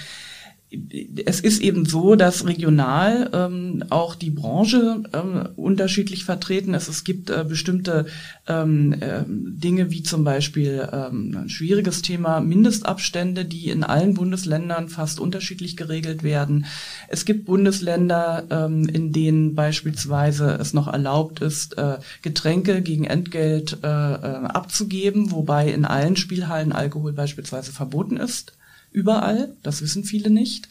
es 1.24 1.40
ist 1.40 1.60
eben 1.62 1.84
so, 1.84 2.14
dass 2.14 2.46
regional 2.46 3.28
ähm, 3.32 3.84
auch 3.90 4.14
die 4.14 4.30
Branche 4.30 5.02
ähm, 5.12 5.48
unterschiedlich 5.56 6.24
vertreten 6.24 6.74
ist. 6.74 6.88
Es 6.88 7.02
gibt 7.02 7.28
äh, 7.28 7.44
bestimmte 7.46 8.06
ähm, 8.46 8.92
äh, 9.00 9.24
Dinge 9.26 9.90
wie 9.90 10.04
zum 10.04 10.22
Beispiel 10.22 10.88
ähm, 10.92 11.36
ein 11.36 11.48
schwieriges 11.48 12.02
Thema 12.02 12.40
Mindestabstände, 12.40 13.44
die 13.44 13.68
in 13.68 13.82
allen 13.82 14.14
Bundesländern 14.14 14.88
fast 14.88 15.18
unterschiedlich 15.18 15.76
geregelt 15.76 16.22
werden. 16.22 16.66
Es 17.08 17.24
gibt 17.24 17.46
Bundesländer, 17.46 18.44
ähm, 18.50 18.88
in 18.88 19.12
denen 19.12 19.56
beispielsweise 19.56 20.52
es 20.60 20.72
noch 20.72 20.86
erlaubt 20.86 21.40
ist, 21.40 21.78
äh, 21.78 21.98
Getränke 22.22 22.80
gegen 22.80 23.04
Entgelt 23.04 23.78
äh, 23.82 23.86
äh, 23.88 24.46
abzugeben, 24.46 25.32
wobei 25.32 25.72
in 25.72 25.84
allen 25.84 26.14
Spielhallen 26.14 26.70
Alkohol 26.70 27.12
beispielsweise 27.12 27.72
verboten 27.72 28.16
ist 28.16 28.52
überall. 28.92 29.54
Das 29.62 29.82
wissen 29.82 30.04
viele 30.04 30.30
nicht. 30.30 30.68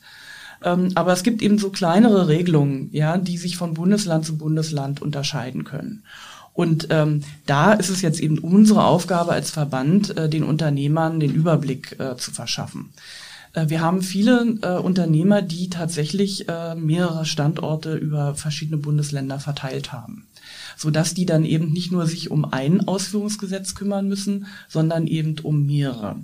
Ähm, 0.63 0.91
aber 0.95 1.13
es 1.13 1.23
gibt 1.23 1.41
eben 1.41 1.57
so 1.57 1.69
kleinere 1.69 2.27
Regelungen, 2.27 2.89
ja, 2.91 3.17
die 3.17 3.37
sich 3.37 3.57
von 3.57 3.73
Bundesland 3.73 4.25
zu 4.25 4.37
Bundesland 4.37 5.01
unterscheiden 5.01 5.63
können. 5.63 6.03
Und 6.53 6.87
ähm, 6.89 7.23
da 7.45 7.73
ist 7.73 7.89
es 7.89 8.01
jetzt 8.01 8.19
eben 8.19 8.39
unsere 8.39 8.83
Aufgabe 8.83 9.31
als 9.31 9.51
Verband, 9.51 10.17
äh, 10.17 10.27
den 10.27 10.43
Unternehmern 10.43 11.19
den 11.19 11.33
Überblick 11.33 11.97
äh, 11.99 12.17
zu 12.17 12.31
verschaffen. 12.31 12.89
Äh, 13.53 13.69
wir 13.69 13.81
haben 13.81 14.01
viele 14.01 14.57
äh, 14.61 14.77
Unternehmer, 14.77 15.41
die 15.41 15.69
tatsächlich 15.69 16.49
äh, 16.49 16.75
mehrere 16.75 17.25
Standorte 17.25 17.95
über 17.95 18.35
verschiedene 18.35 18.77
Bundesländer 18.77 19.39
verteilt 19.39 19.93
haben, 19.93 20.27
so 20.75 20.89
dass 20.89 21.13
die 21.13 21.25
dann 21.25 21.45
eben 21.45 21.71
nicht 21.71 21.91
nur 21.91 22.05
sich 22.07 22.31
um 22.31 22.45
ein 22.45 22.87
Ausführungsgesetz 22.87 23.75
kümmern 23.75 24.07
müssen, 24.07 24.47
sondern 24.67 25.07
eben 25.07 25.39
um 25.39 25.65
mehrere. 25.65 26.17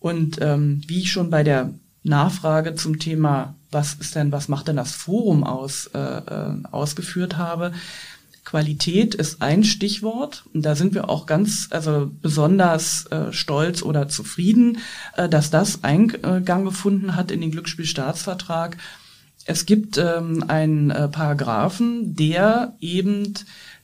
Und 0.00 0.38
ähm, 0.40 0.82
wie 0.86 1.00
ich 1.00 1.12
schon 1.12 1.30
bei 1.30 1.42
der 1.42 1.70
Nachfrage 2.02 2.74
zum 2.74 2.98
Thema, 2.98 3.54
was 3.70 3.94
ist 3.94 4.14
denn, 4.14 4.32
was 4.32 4.48
macht 4.48 4.68
denn 4.68 4.76
das 4.76 4.92
Forum 4.92 5.44
aus, 5.44 5.88
äh, 5.94 5.98
äh, 5.98 6.62
ausgeführt 6.70 7.36
habe, 7.36 7.72
Qualität 8.48 9.14
ist 9.14 9.42
ein 9.42 9.62
Stichwort 9.62 10.44
und 10.54 10.62
da 10.62 10.74
sind 10.74 10.94
wir 10.94 11.10
auch 11.10 11.26
ganz, 11.26 11.68
also 11.70 12.10
besonders 12.22 13.04
äh, 13.06 13.30
stolz 13.30 13.82
oder 13.82 14.08
zufrieden, 14.08 14.78
äh, 15.16 15.28
dass 15.28 15.50
das 15.50 15.84
Eingang 15.84 16.64
gefunden 16.64 17.14
hat 17.14 17.30
in 17.30 17.42
den 17.42 17.50
Glücksspielstaatsvertrag. 17.50 18.78
Es 19.44 19.66
gibt 19.66 19.98
ähm, 19.98 20.44
einen 20.48 20.90
äh, 20.90 21.08
Paragraphen, 21.08 22.16
der 22.16 22.74
eben 22.80 23.34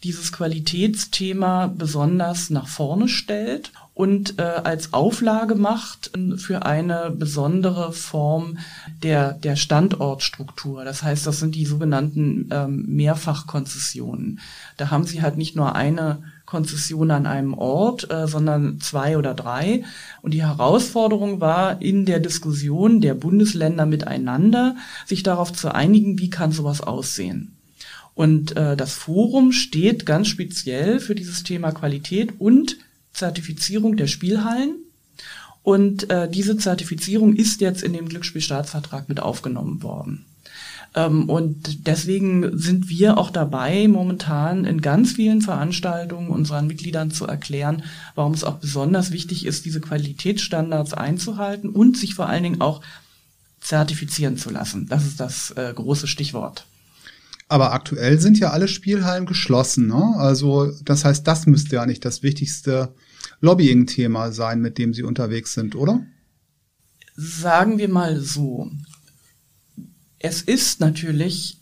dieses 0.02 0.32
Qualitätsthema 0.32 1.66
besonders 1.66 2.48
nach 2.48 2.68
vorne 2.68 3.08
stellt 3.08 3.70
und 3.94 4.40
äh, 4.40 4.42
als 4.42 4.92
Auflage 4.92 5.54
macht 5.54 6.10
äh, 6.16 6.36
für 6.36 6.66
eine 6.66 7.12
besondere 7.16 7.92
Form 7.92 8.58
der, 9.02 9.32
der 9.32 9.54
Standortstruktur. 9.54 10.84
Das 10.84 11.04
heißt, 11.04 11.26
das 11.26 11.38
sind 11.38 11.54
die 11.54 11.64
sogenannten 11.64 12.48
ähm, 12.50 12.84
Mehrfachkonzessionen. 12.88 14.40
Da 14.76 14.90
haben 14.90 15.04
Sie 15.04 15.22
halt 15.22 15.36
nicht 15.36 15.54
nur 15.54 15.76
eine 15.76 16.24
Konzession 16.44 17.12
an 17.12 17.26
einem 17.26 17.54
Ort, 17.54 18.10
äh, 18.10 18.26
sondern 18.26 18.80
zwei 18.80 19.16
oder 19.16 19.32
drei. 19.32 19.84
Und 20.22 20.34
die 20.34 20.42
Herausforderung 20.42 21.40
war 21.40 21.80
in 21.80 22.04
der 22.04 22.18
Diskussion 22.18 23.00
der 23.00 23.14
Bundesländer 23.14 23.86
miteinander, 23.86 24.76
sich 25.06 25.22
darauf 25.22 25.52
zu 25.52 25.72
einigen, 25.72 26.18
wie 26.18 26.30
kann 26.30 26.50
sowas 26.50 26.80
aussehen. 26.80 27.56
Und 28.14 28.56
äh, 28.56 28.76
das 28.76 28.94
Forum 28.94 29.52
steht 29.52 30.04
ganz 30.04 30.28
speziell 30.28 30.98
für 30.98 31.14
dieses 31.14 31.44
Thema 31.44 31.70
Qualität 31.70 32.34
und 32.38 32.76
Zertifizierung 33.14 33.96
der 33.96 34.06
Spielhallen. 34.06 34.76
Und 35.62 36.10
äh, 36.10 36.28
diese 36.28 36.58
Zertifizierung 36.58 37.34
ist 37.34 37.62
jetzt 37.62 37.82
in 37.82 37.94
dem 37.94 38.08
Glücksspielstaatsvertrag 38.08 39.08
mit 39.08 39.20
aufgenommen 39.20 39.82
worden. 39.82 40.26
Ähm, 40.94 41.28
und 41.28 41.86
deswegen 41.86 42.56
sind 42.58 42.88
wir 42.88 43.18
auch 43.18 43.30
dabei, 43.30 43.88
momentan 43.88 44.64
in 44.64 44.80
ganz 44.80 45.12
vielen 45.12 45.40
Veranstaltungen 45.40 46.28
unseren 46.28 46.66
Mitgliedern 46.66 47.10
zu 47.10 47.26
erklären, 47.26 47.82
warum 48.14 48.34
es 48.34 48.44
auch 48.44 48.56
besonders 48.56 49.10
wichtig 49.10 49.46
ist, 49.46 49.64
diese 49.64 49.80
Qualitätsstandards 49.80 50.92
einzuhalten 50.92 51.70
und 51.70 51.96
sich 51.96 52.14
vor 52.14 52.28
allen 52.28 52.42
Dingen 52.42 52.60
auch 52.60 52.82
zertifizieren 53.60 54.36
zu 54.36 54.50
lassen. 54.50 54.86
Das 54.88 55.06
ist 55.06 55.18
das 55.18 55.50
äh, 55.52 55.72
große 55.74 56.06
Stichwort. 56.06 56.66
Aber 57.48 57.72
aktuell 57.72 58.20
sind 58.20 58.38
ja 58.38 58.50
alle 58.50 58.68
Spielhallen 58.68 59.26
geschlossen. 59.26 59.86
Ne? 59.86 60.14
Also 60.16 60.70
das 60.84 61.04
heißt, 61.04 61.26
das 61.26 61.46
müsste 61.46 61.76
ja 61.76 61.86
nicht 61.86 62.04
das 62.04 62.22
wichtigste 62.22 62.94
Lobbying-Thema 63.40 64.32
sein, 64.32 64.60
mit 64.60 64.78
dem 64.78 64.94
Sie 64.94 65.02
unterwegs 65.02 65.54
sind, 65.54 65.74
oder? 65.74 66.04
Sagen 67.16 67.78
wir 67.78 67.88
mal 67.88 68.20
so. 68.20 68.70
Es 70.18 70.42
ist 70.42 70.80
natürlich 70.80 71.58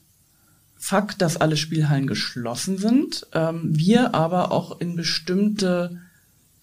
Fakt, 0.84 1.22
dass 1.22 1.36
alle 1.36 1.56
Spielhallen 1.56 2.08
geschlossen 2.08 2.76
sind. 2.76 3.28
Ähm, 3.34 3.60
wir 3.64 4.16
aber 4.16 4.50
auch 4.50 4.80
in 4.80 4.96
bestimmte 4.96 5.96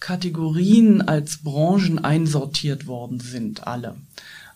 Kategorien 0.01 1.01
als 1.01 1.38
Branchen 1.38 2.00
einsortiert 2.00 2.86
worden 2.86 3.22
sind, 3.22 3.66
alle. 3.66 3.96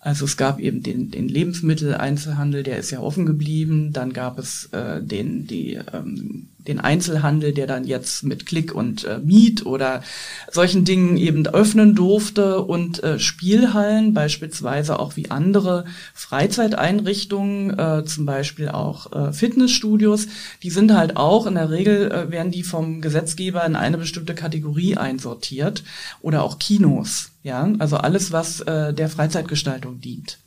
Also 0.02 0.26
es 0.26 0.36
gab 0.36 0.60
eben 0.60 0.84
den, 0.84 1.12
den 1.12 1.30
Lebensmitteleinzelhandel, 1.30 2.64
der 2.64 2.78
ist 2.78 2.92
ja 2.92 3.00
offen 3.00 3.26
geblieben. 3.26 3.94
Dann 3.94 4.12
gab 4.12 4.38
es 4.38 4.66
äh, 4.74 5.02
den, 5.02 5.48
die, 5.48 5.80
ähm, 5.94 6.50
den 6.68 6.80
Einzelhandel, 6.80 7.54
der 7.54 7.68
dann 7.68 7.84
jetzt 7.84 8.24
mit 8.24 8.46
Klick 8.46 8.74
und 8.74 9.04
äh, 9.04 9.20
Miet 9.20 9.66
oder 9.66 10.04
solchen 10.52 10.86
Dingen 10.86 11.18
eben 11.18 11.46
öffnen 11.48 11.96
durfte 11.96 12.62
und 12.62 13.04
äh, 13.04 13.20
Spielhallen, 13.20 14.14
beispielsweise 14.14 15.00
auch 15.00 15.16
wie 15.16 15.32
andere 15.32 15.86
Freizeiteinrichtungen, 16.14 17.78
äh, 17.78 18.06
zum 18.06 18.26
Beispiel 18.26 18.70
auch 18.70 19.12
äh, 19.12 19.34
Fitnessstudios, 19.34 20.28
die 20.62 20.70
sind 20.70 20.94
halt 20.94 21.18
auch 21.18 21.48
in 21.48 21.56
der 21.56 21.70
Regel, 21.70 22.12
äh, 22.12 22.32
werden 22.32 22.52
die 22.52 22.64
vom 22.64 23.02
Gesetzgeber 23.02 23.66
in 23.66 23.76
eine 23.76 23.98
bestimmte 23.98 24.36
Kategorie 24.36 24.96
einsortiert 24.98 25.84
oder 26.22 26.44
auch 26.44 26.60
Kinos. 26.60 27.32
Ja, 27.44 27.70
also 27.80 27.98
alles, 27.98 28.32
was 28.32 28.62
äh, 28.62 28.94
der 28.94 29.10
Freizeitgestaltung 29.10 30.00
dient. 30.00 30.40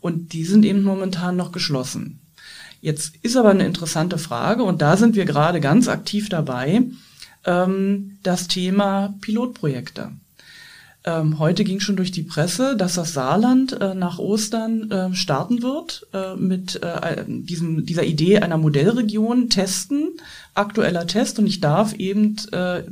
Und 0.00 0.32
die 0.32 0.44
sind 0.44 0.64
eben 0.64 0.82
momentan 0.82 1.36
noch 1.36 1.52
geschlossen. 1.52 2.21
Jetzt 2.82 3.14
ist 3.22 3.36
aber 3.36 3.50
eine 3.50 3.64
interessante 3.64 4.18
Frage 4.18 4.64
und 4.64 4.82
da 4.82 4.96
sind 4.96 5.14
wir 5.14 5.24
gerade 5.24 5.60
ganz 5.60 5.86
aktiv 5.86 6.28
dabei, 6.28 6.82
ähm, 7.44 8.18
das 8.24 8.48
Thema 8.48 9.14
Pilotprojekte. 9.20 10.10
Ähm, 11.04 11.38
heute 11.38 11.62
ging 11.62 11.78
schon 11.78 11.94
durch 11.94 12.10
die 12.10 12.24
Presse, 12.24 12.76
dass 12.76 12.94
das 12.94 13.12
Saarland 13.12 13.80
äh, 13.80 13.94
nach 13.94 14.18
Ostern 14.18 14.90
äh, 14.90 15.14
starten 15.14 15.62
wird 15.62 16.08
äh, 16.12 16.34
mit 16.34 16.82
äh, 16.82 17.24
diesem, 17.28 17.86
dieser 17.86 18.02
Idee 18.02 18.40
einer 18.40 18.58
Modellregion 18.58 19.48
testen, 19.48 20.08
aktueller 20.54 21.06
Test 21.06 21.38
und 21.38 21.46
ich 21.46 21.60
darf 21.60 21.92
eben 21.94 22.36
äh, 22.50 22.82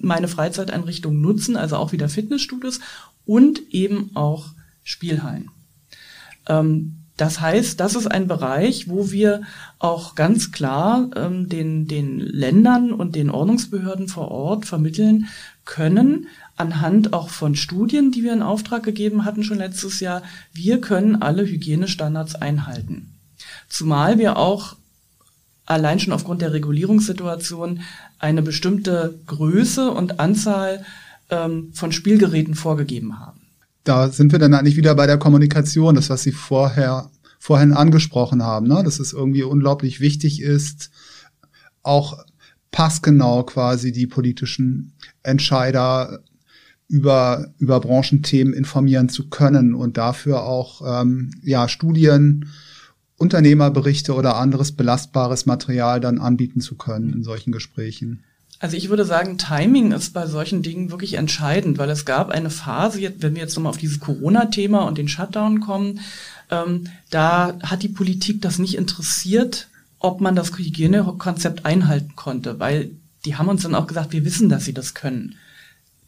meine 0.00 0.28
Freizeiteinrichtung 0.28 1.20
nutzen, 1.20 1.56
also 1.56 1.76
auch 1.76 1.92
wieder 1.92 2.08
Fitnessstudios 2.08 2.80
und 3.26 3.60
eben 3.70 4.12
auch 4.14 4.48
Spielhallen. 4.82 5.50
Ähm, 6.48 7.05
das 7.16 7.40
heißt, 7.40 7.80
das 7.80 7.94
ist 7.94 8.06
ein 8.06 8.28
Bereich, 8.28 8.88
wo 8.88 9.10
wir 9.10 9.42
auch 9.78 10.14
ganz 10.14 10.52
klar 10.52 11.10
ähm, 11.16 11.48
den, 11.48 11.88
den 11.88 12.20
Ländern 12.20 12.92
und 12.92 13.14
den 13.14 13.30
Ordnungsbehörden 13.30 14.08
vor 14.08 14.30
Ort 14.30 14.66
vermitteln 14.66 15.28
können, 15.64 16.26
anhand 16.56 17.12
auch 17.12 17.30
von 17.30 17.54
Studien, 17.56 18.12
die 18.12 18.22
wir 18.22 18.32
in 18.32 18.42
Auftrag 18.42 18.82
gegeben 18.82 19.24
hatten 19.24 19.42
schon 19.42 19.58
letztes 19.58 20.00
Jahr, 20.00 20.22
wir 20.52 20.80
können 20.80 21.22
alle 21.22 21.44
Hygienestandards 21.44 22.34
einhalten. 22.34 23.14
Zumal 23.68 24.18
wir 24.18 24.36
auch 24.36 24.76
allein 25.64 25.98
schon 25.98 26.12
aufgrund 26.12 26.42
der 26.42 26.52
Regulierungssituation 26.52 27.80
eine 28.18 28.42
bestimmte 28.42 29.18
Größe 29.26 29.90
und 29.90 30.20
Anzahl 30.20 30.84
ähm, 31.30 31.72
von 31.74 31.92
Spielgeräten 31.92 32.54
vorgegeben 32.54 33.18
haben. 33.18 33.35
Da 33.86 34.10
sind 34.10 34.32
wir 34.32 34.40
dann 34.40 34.52
eigentlich 34.52 34.76
wieder 34.76 34.96
bei 34.96 35.06
der 35.06 35.16
Kommunikation, 35.16 35.94
das, 35.94 36.10
was 36.10 36.24
Sie 36.24 36.32
vorher, 36.32 37.08
vorhin 37.38 37.72
angesprochen 37.72 38.42
haben, 38.42 38.66
ne? 38.66 38.82
dass 38.82 38.98
es 38.98 39.12
irgendwie 39.12 39.44
unglaublich 39.44 40.00
wichtig 40.00 40.42
ist, 40.42 40.90
auch 41.84 42.24
passgenau 42.72 43.44
quasi 43.44 43.92
die 43.92 44.08
politischen 44.08 44.92
Entscheider 45.22 46.18
über, 46.88 47.54
über 47.58 47.78
Branchenthemen 47.78 48.54
informieren 48.54 49.08
zu 49.08 49.28
können 49.28 49.72
und 49.72 49.96
dafür 49.96 50.42
auch 50.42 50.82
ähm, 51.00 51.30
ja, 51.42 51.68
Studien, 51.68 52.50
Unternehmerberichte 53.18 54.14
oder 54.14 54.36
anderes 54.36 54.72
belastbares 54.72 55.46
Material 55.46 56.00
dann 56.00 56.18
anbieten 56.18 56.60
zu 56.60 56.76
können 56.76 57.12
in 57.12 57.22
solchen 57.22 57.52
Gesprächen. 57.52 58.24
Also 58.58 58.76
ich 58.76 58.88
würde 58.88 59.04
sagen, 59.04 59.36
Timing 59.36 59.92
ist 59.92 60.14
bei 60.14 60.26
solchen 60.26 60.62
Dingen 60.62 60.90
wirklich 60.90 61.14
entscheidend, 61.14 61.76
weil 61.78 61.90
es 61.90 62.06
gab 62.06 62.30
eine 62.30 62.50
Phase, 62.50 63.12
wenn 63.18 63.34
wir 63.34 63.42
jetzt 63.42 63.54
nochmal 63.54 63.70
auf 63.70 63.76
dieses 63.76 64.00
Corona-Thema 64.00 64.82
und 64.82 64.96
den 64.96 65.08
Shutdown 65.08 65.60
kommen, 65.60 66.00
ähm, 66.50 66.84
da 67.10 67.58
hat 67.62 67.82
die 67.82 67.88
Politik 67.88 68.40
das 68.40 68.58
nicht 68.58 68.76
interessiert, 68.76 69.68
ob 69.98 70.20
man 70.20 70.36
das 70.36 70.56
Hygienekonzept 70.56 71.66
einhalten 71.66 72.16
konnte, 72.16 72.58
weil 72.58 72.90
die 73.24 73.36
haben 73.36 73.48
uns 73.48 73.62
dann 73.62 73.74
auch 73.74 73.86
gesagt, 73.86 74.12
wir 74.12 74.24
wissen, 74.24 74.48
dass 74.48 74.64
sie 74.64 74.74
das 74.74 74.94
können. 74.94 75.34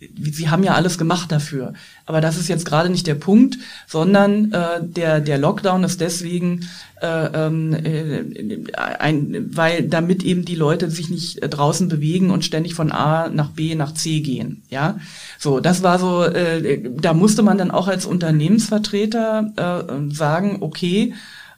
Sie 0.00 0.48
haben 0.48 0.62
ja 0.62 0.74
alles 0.74 0.98
gemacht 0.98 1.32
dafür. 1.32 1.72
Aber 2.06 2.20
das 2.20 2.36
ist 2.36 2.48
jetzt 2.48 2.64
gerade 2.64 2.88
nicht 2.88 3.06
der 3.06 3.16
Punkt, 3.16 3.58
sondern 3.86 4.52
äh, 4.52 4.82
der, 4.82 5.20
der 5.20 5.38
Lockdown 5.38 5.84
ist 5.84 6.00
deswegen 6.00 6.68
äh, 7.00 7.26
ähm, 7.46 7.74
äh, 7.74 8.72
ein, 8.76 9.50
weil 9.50 9.88
damit 9.88 10.22
eben 10.22 10.44
die 10.44 10.54
Leute 10.54 10.90
sich 10.90 11.10
nicht 11.10 11.42
äh, 11.42 11.48
draußen 11.48 11.88
bewegen 11.88 12.30
und 12.30 12.44
ständig 12.44 12.74
von 12.74 12.92
A 12.92 13.28
nach 13.28 13.50
B 13.50 13.74
nach 13.74 13.92
C 13.94 14.20
gehen. 14.20 14.62
Ja, 14.68 14.98
so 15.38 15.60
das 15.60 15.82
war 15.82 15.98
so. 15.98 16.24
Äh, 16.24 16.90
da 17.00 17.12
musste 17.12 17.42
man 17.42 17.58
dann 17.58 17.70
auch 17.70 17.88
als 17.88 18.06
Unternehmensvertreter 18.06 19.52
äh, 19.88 20.14
sagen, 20.14 20.58
okay. 20.60 21.14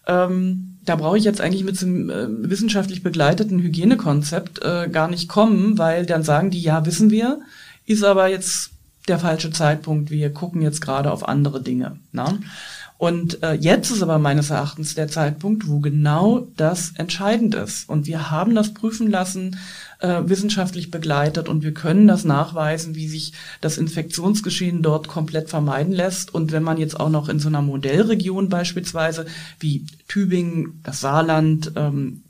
Ähm, 0.06 0.66
da 0.86 0.96
brauche 0.96 1.18
ich 1.18 1.24
jetzt 1.24 1.42
eigentlich 1.42 1.62
mit 1.62 1.80
einem 1.82 2.10
äh, 2.10 2.50
wissenschaftlich 2.50 3.02
begleiteten 3.02 3.60
Hygienekonzept 3.60 4.64
äh, 4.64 4.88
gar 4.88 5.08
nicht 5.08 5.28
kommen, 5.28 5.76
weil 5.78 6.06
dann 6.06 6.22
sagen 6.22 6.50
die, 6.50 6.60
ja, 6.60 6.86
wissen 6.86 7.10
wir, 7.10 7.38
ist 7.90 8.04
aber 8.04 8.28
jetzt 8.28 8.70
der 9.08 9.18
falsche 9.18 9.50
Zeitpunkt. 9.50 10.10
Wir 10.10 10.32
gucken 10.32 10.62
jetzt 10.62 10.80
gerade 10.80 11.10
auf 11.10 11.28
andere 11.28 11.60
Dinge. 11.60 11.98
Na? 12.12 12.38
Und 12.98 13.42
äh, 13.42 13.54
jetzt 13.54 13.90
ist 13.90 14.02
aber 14.02 14.18
meines 14.18 14.50
Erachtens 14.50 14.94
der 14.94 15.08
Zeitpunkt, 15.08 15.66
wo 15.66 15.80
genau 15.80 16.46
das 16.56 16.92
entscheidend 16.96 17.54
ist. 17.54 17.88
Und 17.88 18.06
wir 18.06 18.30
haben 18.30 18.54
das 18.54 18.74
prüfen 18.74 19.10
lassen, 19.10 19.56
äh, 20.00 20.20
wissenschaftlich 20.26 20.90
begleitet 20.90 21.48
und 21.48 21.62
wir 21.62 21.72
können 21.72 22.06
das 22.06 22.24
nachweisen, 22.24 22.94
wie 22.94 23.08
sich 23.08 23.32
das 23.62 23.78
Infektionsgeschehen 23.78 24.82
dort 24.82 25.08
komplett 25.08 25.48
vermeiden 25.48 25.94
lässt. 25.94 26.32
Und 26.32 26.52
wenn 26.52 26.62
man 26.62 26.76
jetzt 26.76 27.00
auch 27.00 27.10
noch 27.10 27.28
in 27.28 27.40
so 27.40 27.48
einer 27.48 27.62
Modellregion 27.62 28.50
beispielsweise 28.50 29.24
wie 29.58 29.86
Tübingen, 30.06 30.80
das 30.84 31.00
Saarland, 31.00 31.72
ähm, 31.76 32.22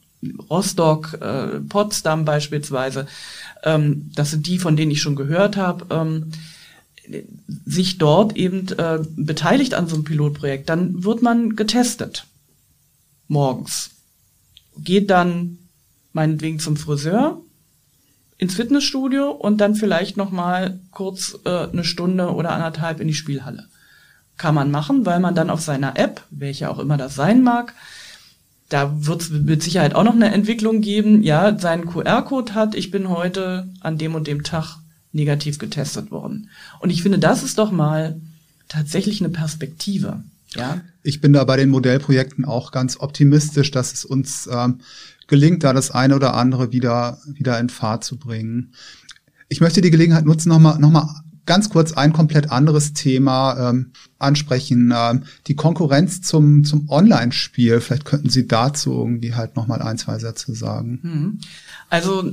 Rostock, 0.50 1.14
äh, 1.20 1.60
Potsdam 1.60 2.24
beispielsweise, 2.24 3.06
ähm, 3.62 4.10
das 4.14 4.30
sind 4.30 4.46
die, 4.46 4.58
von 4.58 4.76
denen 4.76 4.90
ich 4.90 5.00
schon 5.00 5.16
gehört 5.16 5.56
habe, 5.56 5.86
ähm, 5.94 6.32
sich 7.66 7.98
dort 7.98 8.36
eben 8.36 8.68
äh, 8.68 9.00
beteiligt 9.16 9.74
an 9.74 9.88
so 9.88 9.96
einem 9.96 10.04
Pilotprojekt, 10.04 10.68
dann 10.68 11.02
wird 11.02 11.22
man 11.22 11.56
getestet. 11.56 12.26
Morgens. 13.28 13.90
Geht 14.76 15.10
dann 15.10 15.58
meinetwegen 16.12 16.58
zum 16.58 16.76
Friseur, 16.76 17.40
ins 18.38 18.54
Fitnessstudio 18.54 19.30
und 19.30 19.60
dann 19.60 19.74
vielleicht 19.74 20.16
noch 20.16 20.30
mal 20.30 20.80
kurz 20.92 21.38
äh, 21.44 21.68
eine 21.68 21.84
Stunde 21.84 22.32
oder 22.32 22.50
anderthalb 22.50 23.00
in 23.00 23.08
die 23.08 23.14
Spielhalle. 23.14 23.66
Kann 24.36 24.54
man 24.54 24.70
machen, 24.70 25.04
weil 25.04 25.20
man 25.20 25.34
dann 25.34 25.50
auf 25.50 25.60
seiner 25.60 25.98
App, 25.98 26.24
welche 26.30 26.70
auch 26.70 26.78
immer 26.78 26.96
das 26.96 27.14
sein 27.14 27.42
mag, 27.42 27.74
da 28.70 29.04
wird 29.06 29.22
es 29.22 29.30
mit 29.30 29.62
Sicherheit 29.62 29.94
auch 29.94 30.04
noch 30.04 30.14
eine 30.14 30.32
Entwicklung 30.32 30.80
geben, 30.80 31.22
ja, 31.22 31.58
seinen 31.58 31.86
QR-Code 31.86 32.54
hat, 32.54 32.74
ich 32.74 32.90
bin 32.90 33.10
heute 33.10 33.68
an 33.80 33.98
dem 33.98 34.14
und 34.14 34.26
dem 34.26 34.44
Tag 34.44 34.78
negativ 35.12 35.58
getestet 35.58 36.10
worden. 36.10 36.48
Und 36.78 36.90
ich 36.90 37.02
finde, 37.02 37.18
das 37.18 37.42
ist 37.42 37.58
doch 37.58 37.72
mal 37.72 38.20
tatsächlich 38.68 39.20
eine 39.20 39.30
Perspektive. 39.30 40.22
Ja. 40.54 40.80
Ich 41.02 41.20
bin 41.20 41.32
da 41.32 41.42
bei 41.44 41.56
den 41.56 41.68
Modellprojekten 41.68 42.44
auch 42.44 42.70
ganz 42.70 42.98
optimistisch, 42.98 43.72
dass 43.72 43.92
es 43.92 44.04
uns 44.04 44.48
ähm, 44.50 44.80
gelingt, 45.26 45.64
da 45.64 45.72
das 45.72 45.90
eine 45.90 46.14
oder 46.14 46.34
andere 46.34 46.70
wieder, 46.70 47.18
wieder 47.26 47.58
in 47.58 47.70
Fahrt 47.70 48.04
zu 48.04 48.18
bringen. 48.18 48.72
Ich 49.48 49.60
möchte 49.60 49.80
die 49.80 49.90
Gelegenheit 49.90 50.24
nutzen, 50.24 50.48
nochmal 50.48 50.78
noch 50.78 50.90
mal 50.90 51.22
ganz 51.46 51.70
kurz 51.70 51.92
ein 51.92 52.12
komplett 52.12 52.50
anderes 52.50 52.92
Thema 52.92 53.70
ähm, 53.70 53.92
ansprechen. 54.18 54.92
Ähm, 54.96 55.24
die 55.46 55.56
Konkurrenz 55.56 56.22
zum, 56.22 56.64
zum 56.64 56.88
Online-Spiel. 56.88 57.80
Vielleicht 57.80 58.04
könnten 58.04 58.30
Sie 58.30 58.46
dazu 58.46 58.92
irgendwie 58.92 59.34
halt 59.34 59.56
nochmal 59.56 59.82
ein, 59.82 59.98
zwei 59.98 60.18
Sätze 60.18 60.54
sagen. 60.54 61.00
Mhm. 61.02 61.38
Also 61.88 62.32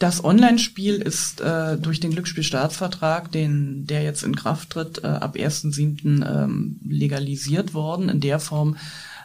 das 0.00 0.24
Online-Spiel 0.24 0.94
ist 0.96 1.40
äh, 1.40 1.76
durch 1.76 2.00
den 2.00 2.12
Glücksspielstaatsvertrag, 2.12 3.30
den 3.30 3.86
der 3.86 4.02
jetzt 4.02 4.22
in 4.22 4.34
Kraft 4.34 4.70
tritt, 4.70 5.04
äh, 5.04 5.08
ab 5.08 5.36
1.7. 5.36 6.24
Ähm, 6.26 6.80
legalisiert 6.88 7.74
worden 7.74 8.08
in 8.08 8.20
der 8.20 8.38
Form, 8.40 8.76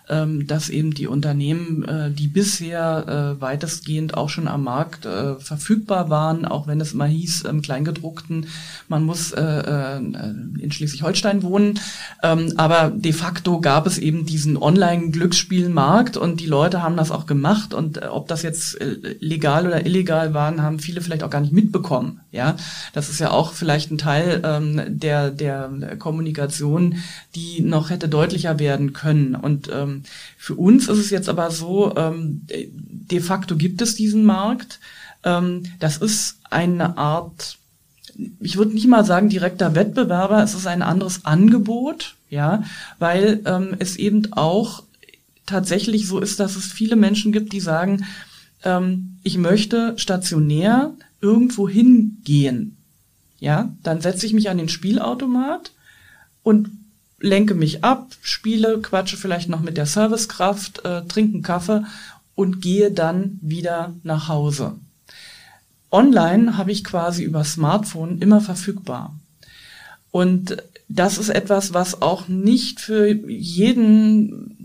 ähm, 0.10 0.48
dass 0.48 0.70
eben 0.70 0.94
die 0.94 1.08
Unternehmen, 1.08 1.84
äh, 1.84 2.12
die 2.12 2.28
bisher 2.28 3.36
äh, 3.38 3.42
weitestgehend 3.42 4.16
auch 4.16 4.30
schon 4.30 4.48
am 4.48 4.64
Markt 4.64 5.06
äh, 5.06 5.36
verfügbar 5.36 6.10
waren, 6.10 6.46
auch 6.46 6.68
wenn 6.68 6.82
es 6.82 6.94
immer 6.94 7.06
hieß, 7.06 7.42
im 7.42 7.62
Kleingedruckten, 7.62 8.48
man 8.88 9.04
muss 9.04 9.32
äh, 9.32 9.42
äh, 9.42 9.98
in 9.98 10.72
Schleswig-Holstein 10.72 11.44
wohnen. 11.44 11.80
Ähm, 12.24 12.54
aber 12.58 12.92
de 12.94 13.14
facto 13.14 13.60
gab 13.60 13.88
es 13.88 13.98
eben 13.98 14.26
diesen 14.26 14.58
Online-Glücksspielmarkt 14.58 16.18
und 16.18 16.40
die 16.40 16.46
Leute 16.46 16.84
haben 16.84 16.98
das 16.98 17.12
auch 17.12 17.26
gemacht 17.26 17.74
und 17.74 18.02
äh, 18.02 18.06
ob 18.08 18.28
das 18.28 18.44
jetzt 18.44 18.80
äh, 18.80 19.16
legal 19.20 19.66
oder 19.68 19.86
illegal 19.86 20.34
waren, 20.34 20.62
haben 20.62 20.80
viele 20.80 21.02
vielleicht 21.02 21.24
auch 21.24 21.30
gar 21.30 21.42
nicht 21.42 21.54
mitbekommen. 21.54 22.22
Ja, 22.32 22.58
das 22.94 23.10
ist 23.10 23.20
ja 23.20 23.32
auch 23.32 23.54
vielleicht 23.54 23.92
ein 23.92 23.98
Teil 23.98 24.42
ähm, 24.44 24.82
der, 24.88 25.32
der 25.32 25.96
Kommunikation, 25.98 26.98
die 27.34 27.62
noch 27.62 27.90
hätte 27.90 28.10
deutlicher 28.10 28.60
werden 28.60 28.94
können. 28.94 29.36
Und 29.36 29.70
ähm, 29.74 29.95
für 30.38 30.56
uns 30.56 30.88
ist 30.88 31.00
es 31.00 31.10
jetzt 31.10 31.30
aber 31.30 31.52
so, 31.52 31.96
ähm, 31.96 32.42
de 32.48 33.20
facto 33.20 33.56
gibt 33.56 33.82
es 33.82 33.96
diesen 33.96 34.26
Markt. 34.26 34.80
Ähm, 35.24 35.64
das 35.80 35.98
ist 35.98 36.38
eine 36.50 36.98
Art, 36.98 37.58
ich 38.40 38.58
würde 38.58 38.74
nicht 38.74 38.88
mal 38.88 39.06
sagen 39.06 39.30
direkter 39.30 39.76
Wettbewerber, 39.76 40.44
es 40.44 40.56
ist 40.56 40.68
ein 40.68 40.82
anderes 40.82 41.26
Angebot, 41.26 42.16
ja, 42.30 42.64
weil 43.00 43.42
ähm, 43.46 43.76
es 43.80 43.96
eben 43.98 44.34
auch 44.34 44.84
tatsächlich 45.46 46.08
so 46.08 46.20
ist, 46.20 46.40
dass 46.40 46.56
es 46.56 46.66
viele 46.66 46.96
Menschen 46.96 47.32
gibt, 47.32 47.54
die 47.54 47.60
sagen, 47.60 48.06
ähm, 48.64 49.18
ich 49.24 49.38
möchte 49.38 49.94
stationär 49.98 50.94
irgendwo 51.22 51.68
hingehen, 51.70 52.78
ja, 53.40 53.72
dann 53.84 54.02
setze 54.02 54.26
ich 54.26 54.34
mich 54.34 54.50
an 54.50 54.58
den 54.58 54.70
Spielautomat 54.70 55.72
und 56.44 56.70
lenke 57.20 57.56
mich 57.56 57.84
ab, 57.84 58.10
spiele, 58.22 58.80
quatsche 58.82 59.18
vielleicht 59.18 59.50
noch 59.50 59.62
mit 59.62 59.78
der 59.78 59.86
Servicekraft, 59.86 60.84
äh, 60.86 61.04
trinke 61.06 61.42
Kaffee 61.42 61.84
und 62.36 62.62
gehe 62.62 62.92
dann 62.92 63.40
wieder 63.42 63.94
nach 64.04 64.28
Hause. 64.28 64.76
Online 65.92 66.58
habe 66.58 66.72
ich 66.72 66.84
quasi 66.84 67.24
über 67.24 67.44
Smartphone 67.44 68.22
immer 68.22 68.42
verfügbar. 68.42 69.16
Und 70.12 70.58
das 70.88 71.18
ist 71.18 71.30
etwas, 71.30 71.74
was 71.74 72.02
auch 72.02 72.28
nicht 72.28 72.80
für 72.80 73.08
jeden 73.08 74.56